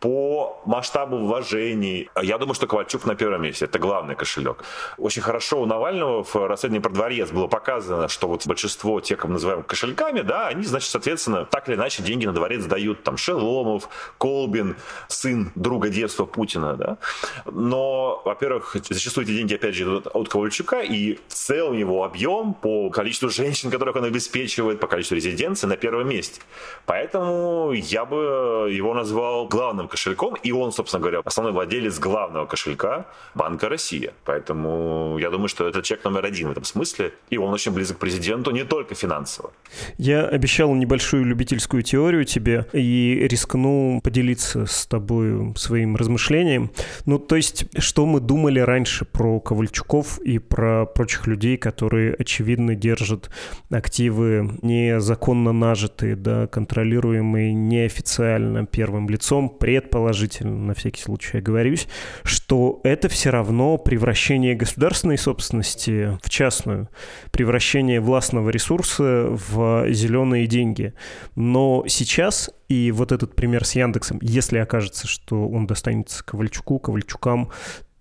[0.02, 2.10] по масштабу вложений.
[2.22, 3.66] Я думаю, что Ковальчук на первом месте.
[3.66, 4.64] Это главный кошелек.
[4.98, 9.30] Очень хорошо у Навального в расследовании про дворец было показано, что вот большинство тех, кого
[9.30, 13.04] мы называем кошельками, да, они, значит, соответственно, так или иначе деньги на дворец дают.
[13.04, 14.76] Там Шеломов, Колбин,
[15.08, 16.98] сын друга детства Путина, да.
[17.46, 22.54] Но, во-первых, зачастую эти деньги, опять же, идут от Ковальчука, и в целом его объем
[22.54, 26.42] по количеству женщин, которых он обеспечивает, по количеству резиденций на первом месте.
[26.86, 33.06] Поэтому я бы его назвал главным кошельком, и он, собственно говоря, основной владелец главного кошелька
[33.36, 34.14] Банка Россия.
[34.26, 37.98] Поэтому я думаю, что это человек номер один в этом смысле, и он очень близок
[37.98, 39.52] к президенту не только финансово.
[39.98, 46.72] Я обещал небольшую любительскую теорию тебе и рискну поделиться с тобой своим размышлением.
[47.12, 52.74] Ну, то есть, что мы думали раньше про Ковальчуков и про прочих людей, которые, очевидно,
[52.74, 53.30] держат
[53.70, 61.90] активы незаконно нажитые, да, контролируемые неофициально первым лицом, предположительно, на всякий случай оговорюсь,
[62.24, 66.88] что это все равно превращение государственной собственности в частную,
[67.32, 70.94] превращение властного ресурса в зеленые деньги.
[71.36, 77.52] Но сейчас и вот этот пример с Яндексом, если окажется, что он достанется Ковальчуку, Ковальчукам,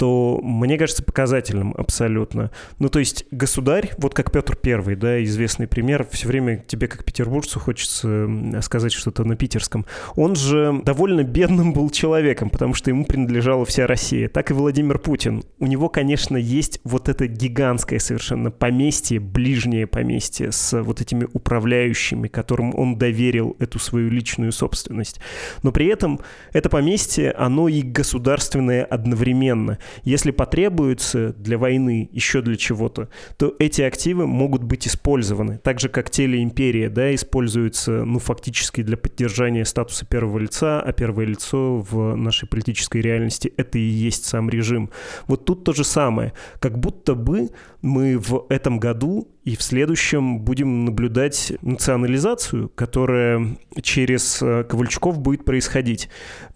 [0.01, 2.51] то мне кажется показательным абсолютно.
[2.79, 7.05] Ну, то есть государь, вот как Петр Первый, да, известный пример, все время тебе, как
[7.05, 8.27] петербуржцу, хочется
[8.63, 9.85] сказать что-то на питерском.
[10.17, 14.31] Он же довольно бедным был человеком, потому что ему принадлежала вся Россия.
[14.31, 15.43] Так и Владимир Путин.
[15.59, 22.27] У него, конечно, есть вот это гигантское совершенно поместье, ближнее поместье с вот этими управляющими,
[22.29, 25.21] которым он доверил эту свою личную собственность.
[25.63, 26.21] Но при этом
[26.55, 29.79] это поместье, оно и государственное одновременно.
[30.05, 35.59] Если потребуется для войны еще для чего-то, то эти активы могут быть использованы.
[35.59, 41.27] Так же, как телеимперия, да, используется, ну, фактически для поддержания статуса первого лица, а первое
[41.27, 44.91] лицо в нашей политической реальности— это и есть сам режим.
[45.27, 46.33] Вот тут то же самое.
[46.59, 47.51] Как будто бы
[47.83, 55.45] мы в этом году и в следующем будем наблюдать национализацию, которая через э, Ковальчуков будет
[55.45, 56.11] происходить.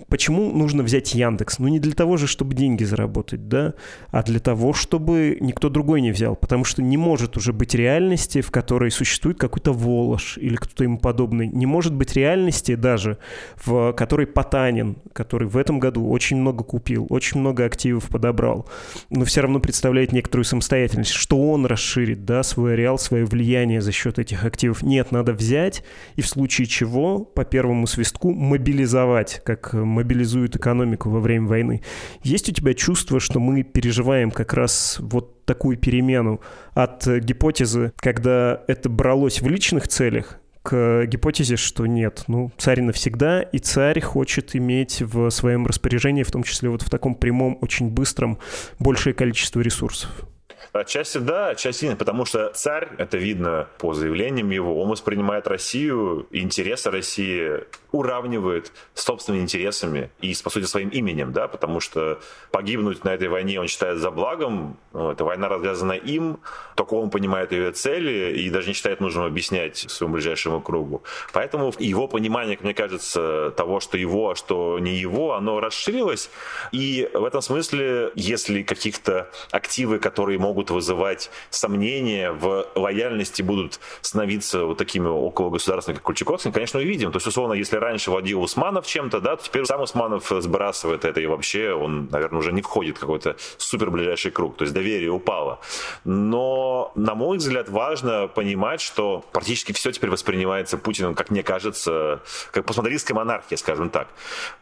[0.09, 1.59] Почему нужно взять Яндекс?
[1.59, 3.75] Ну не для того же, чтобы деньги заработать, да,
[4.11, 6.37] а для того, чтобы никто другой не взял.
[6.37, 10.99] Потому что не может уже быть реальности, в которой существует какой-то Волош или кто-то ему
[10.99, 11.49] подобный.
[11.49, 13.16] Не может быть реальности даже,
[13.57, 18.68] в которой Потанин, который в этом году очень много купил, очень много активов подобрал,
[19.09, 23.93] но все равно представляет некоторую самостоятельность, что он расширит, да, свой ареал, свое влияние за
[23.93, 24.83] счет этих активов.
[24.83, 25.83] Нет, надо взять
[26.17, 31.83] и в случае чего по первому свистку мобилизовать, как мобилизуют экономику во время войны.
[32.23, 36.41] Есть у тебя чувство, что мы переживаем как раз вот такую перемену
[36.75, 43.43] от гипотезы, когда это бралось в личных целях, к гипотезе, что нет, ну, царь навсегда,
[43.43, 47.91] и царь хочет иметь в своем распоряжении, в том числе вот в таком прямом, очень
[47.91, 48.39] быстром,
[48.79, 50.27] большее количество ресурсов.
[50.75, 56.27] Отчасти да, отчасти нет, потому что царь, это видно по заявлениям его, он воспринимает Россию,
[56.33, 57.61] интересы России
[57.93, 62.19] уравнивает с собственными интересами и, по сути, своим именем, да, потому что
[62.51, 66.41] погибнуть на этой войне он считает за благом, эта война развязана им,
[66.75, 71.05] только он понимает ее цели и даже не считает нужным объяснять своему ближайшему кругу.
[71.33, 76.31] Поэтому его понимание, мне кажется, того, что его, а что не его, оно расширилось,
[76.73, 84.64] и в этом смысле, если каких-то активы, которые могут вызывать сомнения в лояльности, будут становиться
[84.64, 87.12] вот такими около государственными, как Кульчаковский, конечно, увидим.
[87.12, 91.20] То есть, условно, если раньше владел Усманов чем-то, да, то теперь сам Усманов сбрасывает это,
[91.20, 95.11] и вообще он, наверное, уже не входит в какой-то супер ближайший круг, то есть доверие
[95.11, 95.61] упало.
[96.05, 102.20] Но, на мой взгляд, важно понимать, что практически все теперь воспринимается Путиным, как мне кажется,
[102.53, 104.09] как постмодернистская монархия, скажем так.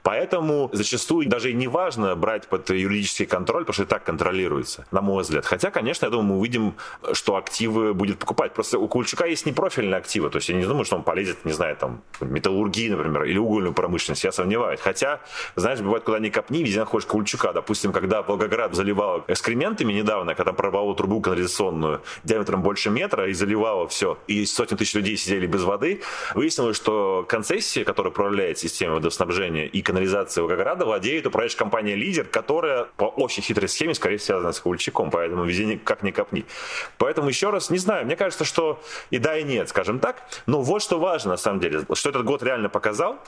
[0.02, 4.86] Поэтому зачастую даже и не важно брать под юридический контроль, потому что и так контролируется,
[4.90, 5.46] на мой взгляд.
[5.46, 6.74] Хотя, конечно, я думаю, мы увидим,
[7.12, 8.54] что активы будет покупать.
[8.54, 11.52] Просто у Кульчука есть непрофильные активы, то есть я не думаю, что он полезет, не
[11.52, 14.80] знаю, там, металлургии, например, или угольную промышленность, я сомневаюсь.
[14.80, 15.20] Хотя,
[15.56, 17.52] знаешь, бывает, куда ни копни, везде находишь Кульчука.
[17.52, 23.88] Допустим, когда Волгоград заливал экскрементами недавно, когда прорвало трубу канализационную диаметром больше метра и заливало
[23.88, 26.02] все, и сотни тысяч людей сидели без воды,
[26.34, 32.86] выяснилось, что концессия, которая управляет системой водоснабжения и канализации Волгограда, владеет управляющая компания «Лидер», которая
[32.96, 35.10] по очень хитрой схеме, скорее связана с Кульчаком.
[35.10, 36.44] Поэтому везде как ни копни.
[36.98, 40.22] Поэтому еще раз, не знаю, мне кажется, что и да, и нет, скажем так.
[40.46, 43.18] Но вот что важно, на самом деле, что этот год реально показал.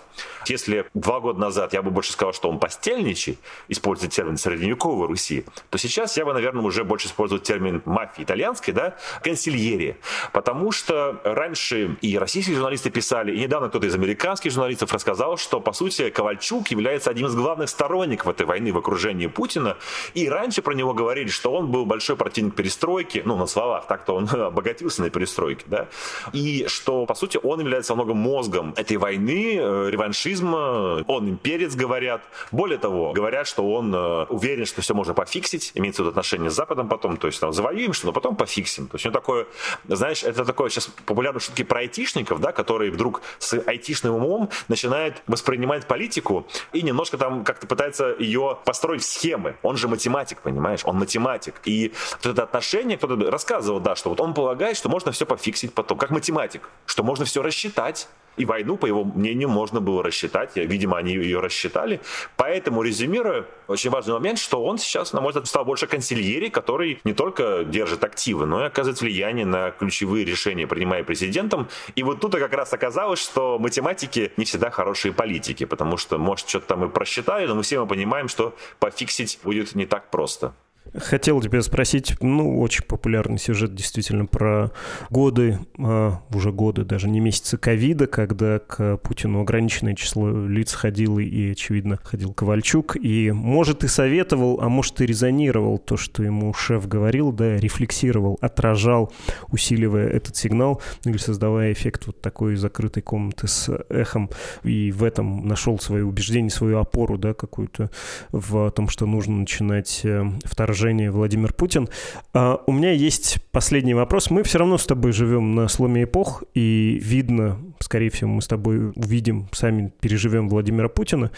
[0.47, 3.39] Если два года назад я бы больше сказал, что он постельничий,
[3.69, 8.75] используя термин средневековой Руси, то сейчас я бы, наверное, уже больше использовал термин мафии итальянской,
[8.75, 9.97] да, консильери.
[10.33, 15.61] Потому что раньше и российские журналисты писали, и недавно кто-то из американских журналистов рассказал, что,
[15.61, 19.77] по сути, Ковальчук является одним из главных сторонников этой войны в окружении Путина.
[20.15, 24.15] И раньше про него говорили, что он был большой противник перестройки, ну, на словах, так-то
[24.15, 25.89] он обогатился на перестройке, да,
[26.33, 32.23] и что, по сути, он является многом мозгом этой войны, э, реваншизма, он имперец, говорят.
[32.51, 36.51] Более того, говорят, что он э, уверен, что все можно пофиксить, имеется в виду отношения
[36.51, 38.89] с Западом потом, то есть там завоюем что, но потом пофиксим.
[38.89, 39.47] То есть он такое,
[39.89, 45.23] знаешь, это такое сейчас популярные шутки про айтишников, да, которые вдруг с айтишным умом начинают
[45.27, 49.57] воспринимать политику и немножко там как-то пытается ее построить в схемы.
[49.63, 50.81] Он же математик, понимаешь?
[50.85, 51.55] Он математик.
[51.65, 51.93] И
[52.31, 56.11] это отношение, кто-то рассказывал, да, что вот он полагает, что можно все пофиксить потом, как
[56.11, 58.09] математик, что можно все рассчитать.
[58.37, 60.57] И войну, по его мнению, можно было рассчитать.
[60.57, 62.01] Видимо, они ее рассчитали.
[62.37, 67.01] Поэтому, резюмируя, очень важный момент, что он сейчас, на мой взгляд, стал больше консильери, который
[67.05, 71.69] не только держит активы, но и оказывает влияние на ключевые решения, принимая президентом.
[71.95, 76.49] И вот тут как раз оказалось, что математики не всегда хорошие политики, потому что, может,
[76.49, 80.55] что-то там и просчитали, но мы все мы понимаем, что пофиксить будет не так просто.
[80.97, 84.71] Хотел тебя спросить, ну, очень популярный сюжет действительно про
[85.11, 91.19] годы, а, уже годы, даже не месяцы ковида, когда к Путину ограниченное число лиц ходило,
[91.19, 96.55] и, очевидно, ходил Ковальчук, и, может, и советовал, а может, и резонировал то, что ему
[96.55, 99.13] шеф говорил, да, рефлексировал, отражал,
[99.49, 104.31] усиливая этот сигнал, ну, или создавая эффект вот такой закрытой комнаты с эхом,
[104.63, 107.91] и в этом нашел свои убеждения, свою опору, да, какую-то
[108.31, 111.89] в том, что нужно начинать э, вторжение вторжения Владимир Путин.
[112.35, 114.29] А у меня есть последний вопрос.
[114.29, 118.47] Мы все равно с тобой живем на сломе эпох, и видно, скорее всего, мы с
[118.47, 121.31] тобой увидим, сами переживем Владимира Путина,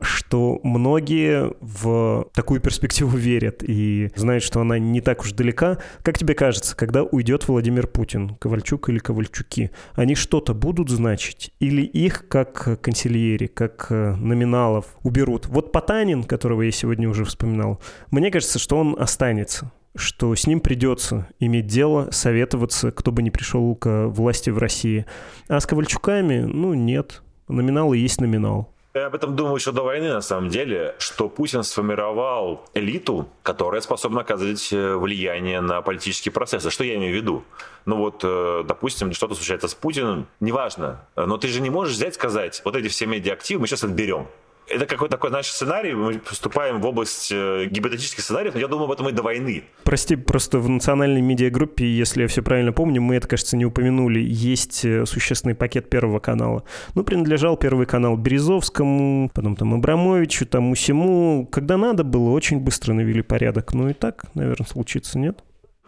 [0.00, 5.78] что многие в такую перспективу верят и знают, что она не так уж далека.
[6.02, 11.52] Как тебе кажется, когда уйдет Владимир Путин, Ковальчук или Ковальчуки, они что-то будут значить?
[11.60, 15.46] Или их, как консильери, как номиналов, уберут?
[15.46, 20.60] Вот Потанин, которого я сегодня уже вспоминал, мне кажется, что он останется что с ним
[20.60, 25.06] придется иметь дело, советоваться, кто бы ни пришел к власти в России.
[25.48, 27.22] А с Ковальчуками, ну, нет.
[27.48, 28.72] Номинал и есть номинал.
[28.94, 33.80] Я об этом думал еще до войны, на самом деле, что Путин сформировал элиту, которая
[33.80, 36.68] способна оказывать э, влияние на политические процессы.
[36.70, 37.42] Что я имею в виду?
[37.86, 42.16] Ну вот, э, допустим, что-то случается с Путиным, неважно, но ты же не можешь взять
[42.16, 44.26] сказать, вот эти все медиа-активы мы сейчас отберем
[44.68, 48.86] это какой-то такой наш сценарий, мы поступаем в область э, гипотетических сценариев, но я думаю
[48.86, 49.64] об этом и до войны.
[49.84, 54.20] Прости, просто в национальной медиагруппе, если я все правильно помню, мы это, кажется, не упомянули,
[54.20, 56.64] есть э, существенный пакет Первого канала.
[56.94, 61.46] Ну, принадлежал Первый канал Березовскому, потом там Абрамовичу, там Усему.
[61.50, 63.74] Когда надо было, очень быстро навели порядок.
[63.74, 65.42] Ну и так, наверное, случится, нет?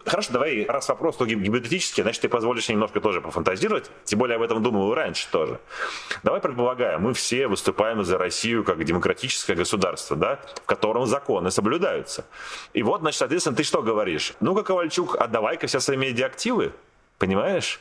[0.05, 3.89] Хорошо, давай, раз вопрос то гипотетический, значит, ты позволишь немножко тоже пофантазировать.
[4.03, 5.59] Тем более об этом думал раньше тоже.
[6.21, 12.25] Давай предполагаем, мы все выступаем за Россию как демократическое государство, да, в котором законы соблюдаются.
[12.73, 14.33] И вот, значит, соответственно, ты что говоришь?
[14.41, 16.73] Ну-ка, Ковальчук, отдавай-ка все свои медиактивы,
[17.17, 17.79] понимаешь?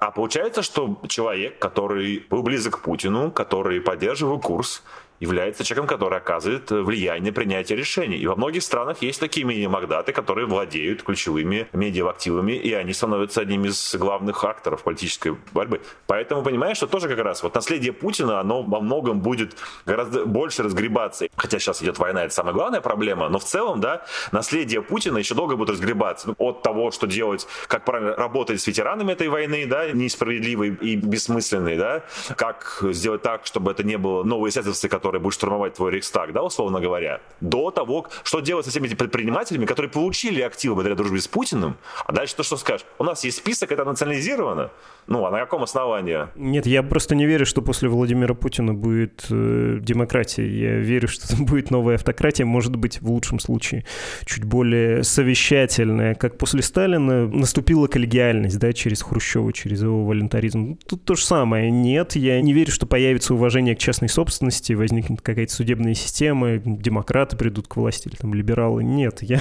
[0.00, 4.82] А получается, что человек, который был близок к Путину, который поддерживал курс,
[5.20, 8.16] является человеком, который оказывает влияние на принятие решений.
[8.16, 13.66] И во многих странах есть такие мини-магдаты, которые владеют ключевыми медиа-активами, и они становятся одним
[13.66, 15.82] из главных акторов политической борьбы.
[16.06, 20.62] Поэтому понимаешь, что тоже как раз вот наследие Путина, оно во многом будет гораздо больше
[20.62, 21.28] разгребаться.
[21.36, 25.34] Хотя сейчас идет война, это самая главная проблема, но в целом, да, наследие Путина еще
[25.34, 26.28] долго будет разгребаться.
[26.28, 30.96] Ну, от того, что делать, как правильно работать с ветеранами этой войны, да, несправедливой и
[30.96, 32.04] бессмысленной, да,
[32.36, 36.32] как сделать так, чтобы это не было новые исследователи, которые который будет штурмовать твой Рейхстаг,
[36.32, 40.94] да, условно говоря, до того, что делать со всеми этими предпринимателями, которые получили активы благодаря
[40.94, 42.86] дружбе с Путиным, а дальше то, что скажешь.
[42.98, 44.70] У нас есть список, это национализировано.
[45.08, 46.28] Ну, а на каком основании?
[46.36, 50.46] Нет, я просто не верю, что после Владимира Путина будет э, демократия.
[50.46, 53.84] Я верю, что это будет новая автократия, может быть, в лучшем случае,
[54.26, 56.14] чуть более совещательная.
[56.14, 60.78] Как после Сталина наступила коллегиальность, да, через Хрущева, через его волонтаризм.
[60.86, 61.68] Тут то же самое.
[61.72, 66.58] Нет, я не верю, что появится уважение к частной собственности, возникнет возникнет какая-то судебная система,
[66.58, 68.84] демократы придут к власти или там либералы.
[68.84, 69.40] Нет, я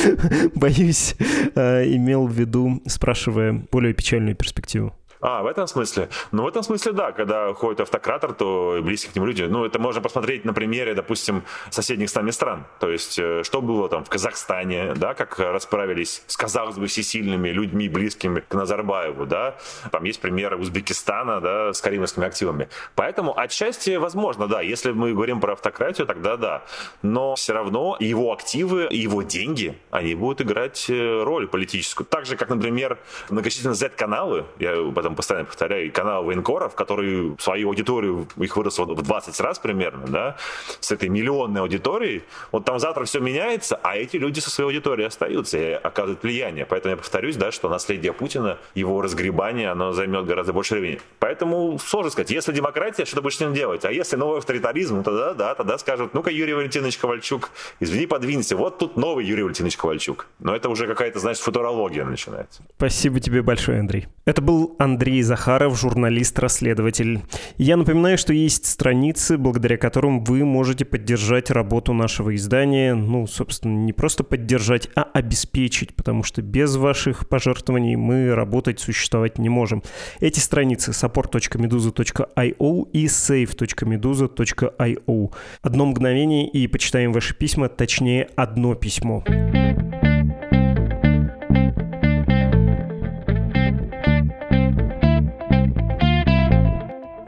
[0.54, 1.14] боюсь,
[1.54, 4.94] э, имел в виду, спрашивая более печальную перспективу.
[5.28, 6.08] А, в этом смысле?
[6.30, 7.10] Ну, в этом смысле, да.
[7.10, 11.42] Когда ходит автократор, то близкие к нему люди, ну, это можно посмотреть на примере, допустим,
[11.68, 12.64] соседних с нами стран.
[12.78, 17.48] То есть, э, что было там в Казахстане, да, как расправились с, казалось бы, всесильными
[17.48, 19.56] людьми, близкими к Назарбаеву, да.
[19.90, 22.68] Там есть примеры Узбекистана, да, с каримовскими активами.
[22.94, 24.60] Поэтому отчасти возможно, да.
[24.60, 26.62] Если мы говорим про автократию, тогда да.
[27.02, 32.06] Но все равно его активы, его деньги, они будут играть э, роль политическую.
[32.06, 32.96] Так же, как, например,
[33.28, 39.02] многочисленные Z-каналы, я об этом постоянно повторяю, каналы военкоров, которые свою аудиторию, их выросло в
[39.02, 40.36] 20 раз примерно, да,
[40.80, 45.08] с этой миллионной аудиторией, вот там завтра все меняется, а эти люди со своей аудиторией
[45.08, 46.66] остаются и оказывают влияние.
[46.66, 51.00] Поэтому я повторюсь, да, что наследие Путина, его разгребание, оно займет гораздо больше времени.
[51.18, 53.84] Поэтому сложно сказать, если демократия, что ты будешь с ним делать?
[53.84, 57.50] А если новый авторитаризм, тогда да, тогда скажут, ну-ка, Юрий Валентинович Ковальчук,
[57.80, 60.26] извини, подвинься, вот тут новый Юрий Валентинович Ковальчук.
[60.38, 62.62] Но это уже какая-то, знаешь, футурология начинается.
[62.76, 64.08] Спасибо тебе большое, Андрей.
[64.24, 67.20] Это был Андрей Захаров, журналист-расследователь.
[67.58, 72.94] Я напоминаю, что есть страницы, благодаря которым вы можете поддержать работу нашего издания.
[72.94, 79.38] Ну, собственно, не просто поддержать, а обеспечить, потому что без ваших пожертвований мы работать, существовать
[79.38, 79.82] не можем.
[80.20, 85.32] Эти страницы support.meduza.io и save.meduza.io.
[85.62, 89.24] Одно мгновение и почитаем ваши письма, точнее, одно письмо.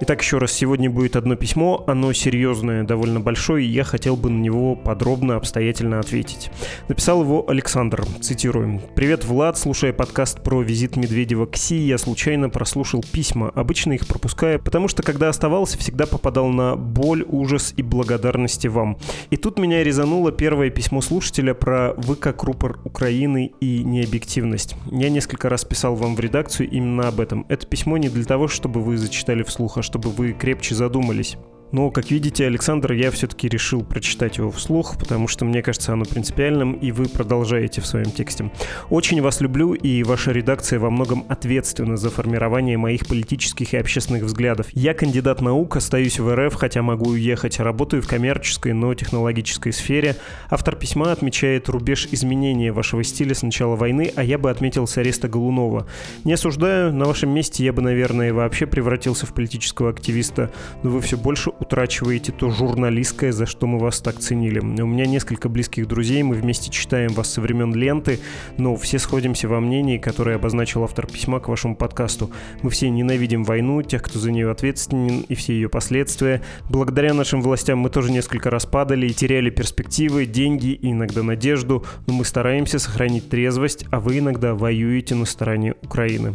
[0.08, 4.30] Итак, еще раз, сегодня будет одно письмо, оно серьезное, довольно большое, и я хотел бы
[4.30, 6.50] на него подробно, обстоятельно ответить.
[6.88, 8.80] Написал его Александр, цитируем.
[8.94, 14.06] «Привет, Влад, слушая подкаст про визит Медведева к Си, я случайно прослушал письма, обычно их
[14.06, 18.96] пропуская, потому что когда оставался, всегда попадал на боль, ужас и благодарности вам.
[19.28, 24.74] И тут меня резануло первое письмо слушателя про «Вы как рупор Украины и необъективность».
[24.90, 27.44] Я несколько раз писал вам в редакцию именно об этом.
[27.50, 31.36] Это письмо не для того, чтобы вы зачитали вслух, а чтобы чтобы вы крепче задумались.
[31.70, 36.04] Но, как видите, Александр, я все-таки решил прочитать его вслух, потому что мне кажется оно
[36.04, 38.50] принципиальным, и вы продолжаете в своем тексте.
[38.88, 44.22] Очень вас люблю, и ваша редакция во многом ответственна за формирование моих политических и общественных
[44.22, 44.66] взглядов.
[44.72, 50.16] Я кандидат наук, остаюсь в РФ, хотя могу уехать, работаю в коммерческой, но технологической сфере.
[50.48, 54.96] Автор письма отмечает рубеж изменения вашего стиля с начала войны, а я бы отметил с
[54.96, 55.86] ареста Голунова.
[56.24, 60.50] Не осуждаю, на вашем месте я бы, наверное, вообще превратился в политического активиста,
[60.82, 64.60] но вы все больше утрачиваете то журналистское, за что мы вас так ценили.
[64.60, 68.20] У меня несколько близких друзей, мы вместе читаем вас со времен ленты,
[68.56, 72.30] но все сходимся во мнении, которое обозначил автор письма к вашему подкасту.
[72.62, 76.42] Мы все ненавидим войну, тех, кто за нее ответственен и все ее последствия.
[76.68, 81.84] Благодаря нашим властям мы тоже несколько раз падали и теряли перспективы, деньги и иногда надежду,
[82.06, 86.34] но мы стараемся сохранить трезвость, а вы иногда воюете на стороне Украины.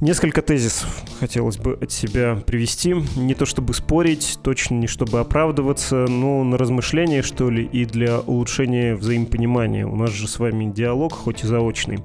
[0.00, 2.94] Несколько тезисов хотелось бы от себя привести.
[3.16, 8.20] Не то чтобы спорить, точно не чтобы оправдываться, но на размышление, что ли, и для
[8.20, 9.84] улучшения взаимопонимания.
[9.84, 11.98] У нас же с вами диалог, хоть и заочный.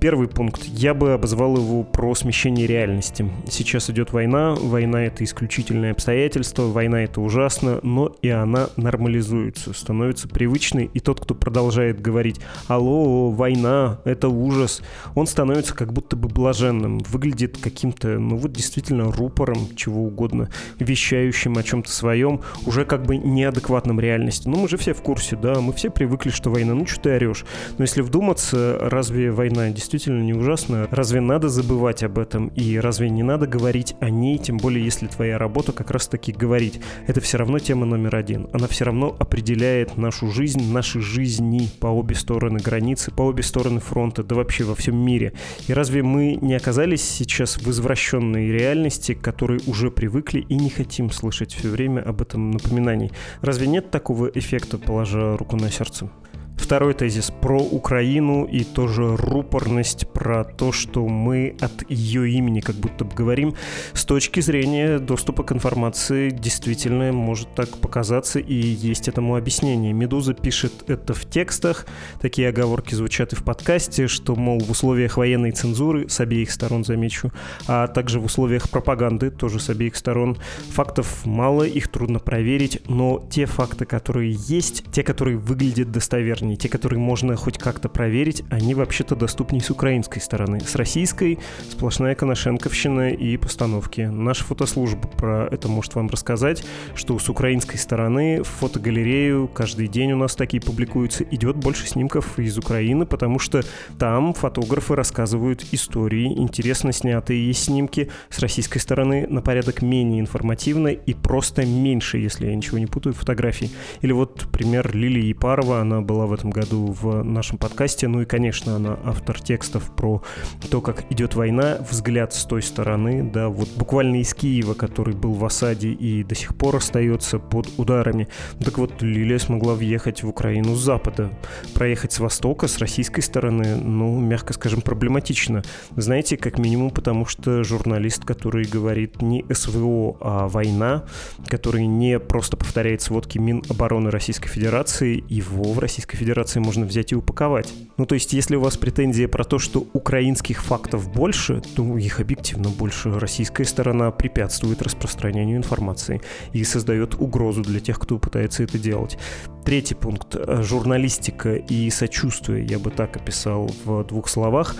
[0.00, 0.64] Первый пункт.
[0.64, 3.30] Я бы обозвал его про смещение реальности.
[3.50, 4.54] Сейчас идет война.
[4.54, 6.62] Война— это исключительное обстоятельство.
[6.62, 10.90] Война— это ужасно, но и она нормализуется, становится привычной.
[10.94, 14.80] И тот, кто продолжает говорить «Алло, война, это ужас»,
[15.14, 17.00] он становится как будто бы блаженным.
[17.00, 23.16] Выглядит каким-то, ну вот действительно рупором, чего угодно, вещающим о чем-то своем, уже как бы
[23.16, 24.48] неадекватным реальности.
[24.48, 27.10] Ну мы же все в курсе, да, мы все привыкли, что война, ну что ты
[27.10, 27.44] орешь?
[27.78, 30.86] Но если вдуматься, разве война действительно не ужасна?
[30.90, 32.48] Разве надо забывать об этом?
[32.48, 36.32] И разве не надо говорить о ней, тем более если твоя работа как раз таки
[36.32, 36.80] говорить?
[37.06, 38.48] Это все равно тема номер один.
[38.52, 43.80] Она все равно определяет нашу жизнь, наши жизни по обе стороны границы, по обе стороны
[43.80, 45.32] фронта, да вообще во всем мире.
[45.66, 50.70] И разве мы не оказались сейчас в извращенной реальности, к которой уже привыкли и не
[50.70, 53.10] хотим слышать все время об этом напоминании.
[53.40, 56.08] Разве нет такого эффекта, положа руку на сердце?
[56.56, 62.76] Второй тезис про Украину и тоже рупорность про то, что мы от ее имени как
[62.76, 63.54] будто бы говорим.
[63.92, 69.92] С точки зрения доступа к информации действительно может так показаться и есть этому объяснение.
[69.92, 71.86] Медуза пишет это в текстах,
[72.20, 76.84] такие оговорки звучат и в подкасте, что, мол, в условиях военной цензуры, с обеих сторон
[76.84, 77.32] замечу,
[77.66, 80.38] а также в условиях пропаганды, тоже с обеих сторон,
[80.70, 86.56] фактов мало, их трудно проверить, но те факты, которые есть, те, которые выглядят достоверно, достовернее,
[86.56, 90.60] те, которые можно хоть как-то проверить, они вообще-то доступнее с украинской стороны.
[90.60, 91.38] С российской
[91.70, 94.02] сплошная коношенковщина и постановки.
[94.02, 96.64] Наша фотослужба про это может вам рассказать,
[96.94, 102.38] что с украинской стороны в фотогалерею каждый день у нас такие публикуются, идет больше снимков
[102.38, 103.62] из Украины, потому что
[103.98, 108.08] там фотографы рассказывают истории, интересно снятые есть снимки.
[108.30, 113.14] С российской стороны на порядок менее информативно и просто меньше, если я ничего не путаю,
[113.14, 113.70] фотографий.
[114.00, 118.24] Или вот пример Лилии Епарова, она была в этом году в нашем подкасте, ну и,
[118.24, 120.22] конечно, она автор текстов про
[120.70, 125.34] то, как идет война, взгляд с той стороны, да, вот буквально из Киева, который был
[125.34, 128.28] в осаде и до сих пор остается под ударами.
[128.58, 131.30] Ну, так вот, Лилия смогла въехать в Украину с запада.
[131.74, 135.62] Проехать с востока, с российской стороны, ну, мягко скажем, проблематично.
[135.96, 141.04] Знаете, как минимум потому, что журналист, который говорит не СВО, а война,
[141.46, 146.21] который не просто повторяет сводки Минобороны Российской Федерации, его в Российской Федерации
[146.60, 147.72] можно взять и упаковать.
[147.96, 152.20] Ну, то есть, если у вас претензия про то, что украинских фактов больше, то их
[152.20, 153.18] объективно больше.
[153.18, 156.20] Российская сторона препятствует распространению информации
[156.52, 159.18] и создает угрозу для тех, кто пытается это делать.
[159.64, 160.36] Третий пункт.
[160.62, 164.74] Журналистика и сочувствие, я бы так описал в двух словах.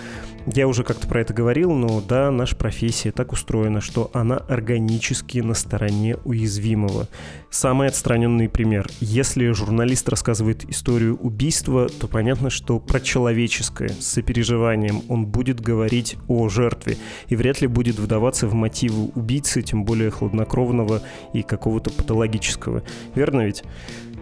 [0.47, 5.39] Я уже как-то про это говорил, но да, наша профессия так устроена, что она органически
[5.39, 7.07] на стороне уязвимого.
[7.49, 8.89] Самый отстраненный пример.
[9.01, 16.17] Если журналист рассказывает историю убийства, то понятно, что про человеческое, с сопереживанием он будет говорить
[16.27, 16.97] о жертве
[17.29, 22.83] и вряд ли будет вдаваться в мотивы убийцы, тем более хладнокровного и какого-то патологического.
[23.15, 23.63] Верно ведь?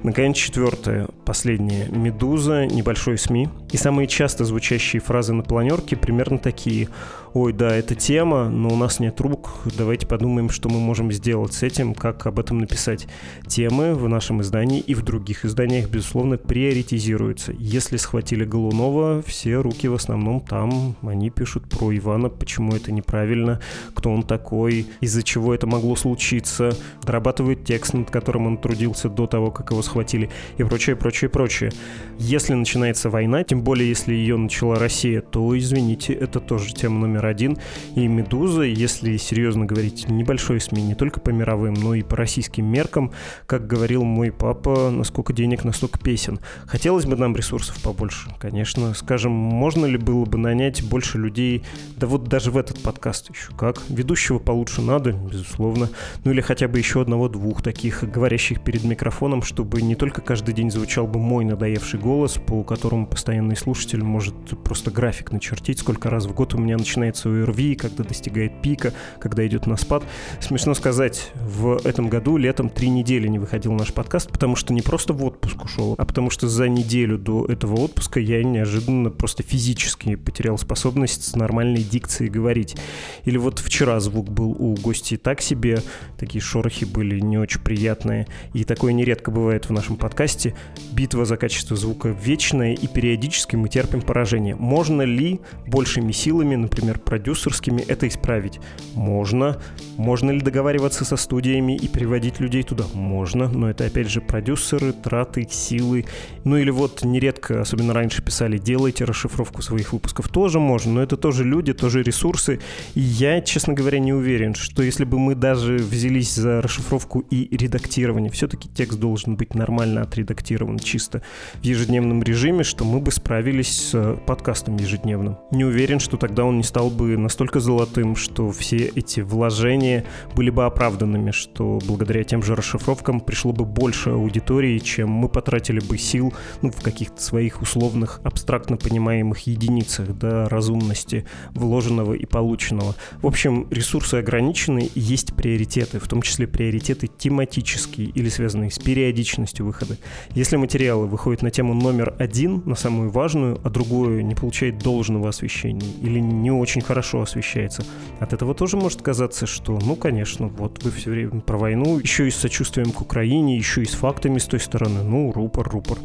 [0.02, 1.86] Наконец, четвертое, последнее.
[1.90, 3.50] «Медуза», небольшой СМИ.
[3.70, 6.88] И самые часто звучащие фразы на планерке примерно такие–
[7.32, 11.52] ой, да, это тема, но у нас нет рук, давайте подумаем, что мы можем сделать
[11.52, 13.06] с этим, как об этом написать.
[13.46, 17.52] Темы в нашем издании и в других изданиях, безусловно, приоритизируются.
[17.58, 23.60] Если схватили Голунова, все руки в основном там, они пишут про Ивана, почему это неправильно,
[23.94, 26.70] кто он такой, из-за чего это могло случиться,
[27.04, 31.70] дорабатывают текст, над которым он трудился до того, как его схватили, и прочее, прочее, прочее.
[32.18, 37.26] Если начинается война, тем более если ее начала Россия, то, извините, это тоже тема номер
[37.26, 37.58] один.
[37.94, 42.66] И «Медуза», если серьезно говорить, небольшой СМИ, не только по мировым, но и по российским
[42.66, 43.12] меркам,
[43.46, 46.40] как говорил мой папа, насколько денег, настолько песен.
[46.66, 48.94] Хотелось бы нам ресурсов побольше, конечно.
[48.94, 51.64] Скажем, можно ли было бы нанять больше людей,
[51.96, 53.82] да вот даже в этот подкаст еще как.
[53.88, 55.90] Ведущего получше надо, безусловно.
[56.24, 60.70] Ну или хотя бы еще одного-двух таких, говорящих перед микрофоном, чтобы не только каждый день
[60.70, 64.34] звучал бы мой надоевший голос, по которому постоянный слушатель может
[64.64, 68.92] просто график начертить, сколько раз в год у меня начинает начинается ОРВИ, когда достигает пика,
[69.18, 70.04] когда идет на спад.
[70.40, 74.82] Смешно сказать, в этом году летом три недели не выходил наш подкаст, потому что не
[74.82, 79.42] просто в отпуск ушел, а потому что за неделю до этого отпуска я неожиданно просто
[79.42, 82.76] физически потерял способность с нормальной дикцией говорить.
[83.24, 85.82] Или вот вчера звук был у гостей так себе,
[86.18, 90.54] такие шорохи были не очень приятные, и такое нередко бывает в нашем подкасте.
[90.92, 94.54] Битва за качество звука вечная, и периодически мы терпим поражение.
[94.54, 95.40] Можно ли
[95.80, 98.60] большими силами, например, продюсерскими это исправить?
[98.94, 99.56] Можно.
[99.96, 102.84] Можно ли договариваться со студиями и приводить людей туда?
[102.92, 106.04] Можно, но это опять же продюсеры, траты, силы.
[106.44, 110.28] Ну или вот нередко, особенно раньше писали, делайте расшифровку своих выпусков.
[110.28, 112.60] Тоже можно, но это тоже люди, тоже ресурсы.
[112.94, 117.56] И я, честно говоря, не уверен, что если бы мы даже взялись за расшифровку и
[117.56, 121.22] редактирование, все-таки текст должен быть нормально отредактирован, чисто
[121.62, 125.38] в ежедневном режиме, что мы бы справились с подкастом ежедневным.
[125.50, 130.04] Не уверен, что тогда он не стал бы настолько золотым, что все эти вложения
[130.34, 135.80] были бы оправданными, что благодаря тем же расшифровкам пришло бы больше аудитории, чем мы потратили
[135.80, 142.94] бы сил ну, в каких-то своих условных, абстрактно понимаемых единицах да, разумности вложенного и полученного.
[143.22, 148.78] В общем, ресурсы ограничены, и есть приоритеты, в том числе приоритеты тематические или связанные с
[148.78, 149.96] периодичностью выхода.
[150.34, 155.28] Если материалы выходят на тему номер один, на самую важную, а другое не получает должного
[155.28, 157.84] освещения или не очень хорошо освещается.
[158.18, 162.26] От этого тоже может казаться, что, ну, конечно, вот вы все время про войну, еще
[162.26, 165.02] и с сочувствием к Украине, еще и с фактами с той стороны.
[165.02, 165.98] Ну, рупор, рупор.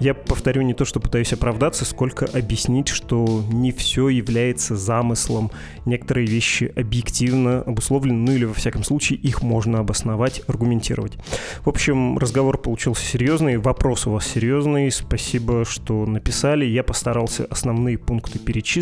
[0.00, 5.52] Я повторю не то, что пытаюсь оправдаться, сколько объяснить, что не все является замыслом.
[5.86, 11.12] Некоторые вещи объективно обусловлены, ну или во всяком случае их можно обосновать, аргументировать.
[11.64, 14.90] В общем, разговор получился серьезный, вопрос у вас серьезный.
[14.90, 16.64] Спасибо, что написали.
[16.64, 18.81] Я постарался основные пункты перечислить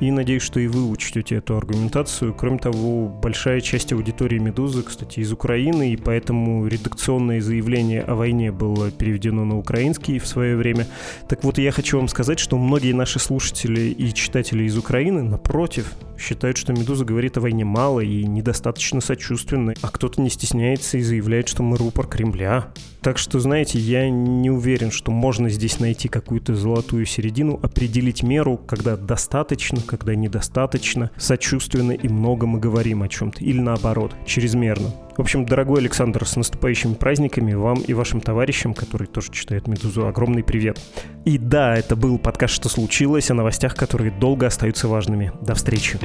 [0.00, 2.34] и надеюсь, что и вы учтете эту аргументацию.
[2.34, 8.50] Кроме того, большая часть аудитории «Медузы», кстати, из Украины, и поэтому редакционное заявление о войне
[8.52, 10.86] было переведено на украинский в свое время.
[11.28, 15.92] Так вот, я хочу вам сказать, что многие наши слушатели и читатели из Украины, напротив,
[16.18, 21.02] считают, что «Медуза» говорит о войне мало и недостаточно сочувственно, а кто-то не стесняется и
[21.02, 22.68] заявляет, что мы рупор Кремля.
[23.00, 28.58] Так что, знаете, я не уверен, что можно здесь найти какую-то золотую середину, определить меру,
[28.58, 34.92] когда достаточно, когда недостаточно, сочувственно и много мы говорим о чем-то, или наоборот, чрезмерно.
[35.16, 40.06] В общем, дорогой Александр, с наступающими праздниками вам и вашим товарищам, которые тоже читают «Медузу»,
[40.06, 40.80] огромный привет.
[41.24, 45.32] И да, это был подкаст «Что случилось?» о новостях, которые долго остаются важными.
[45.40, 45.98] До встречи.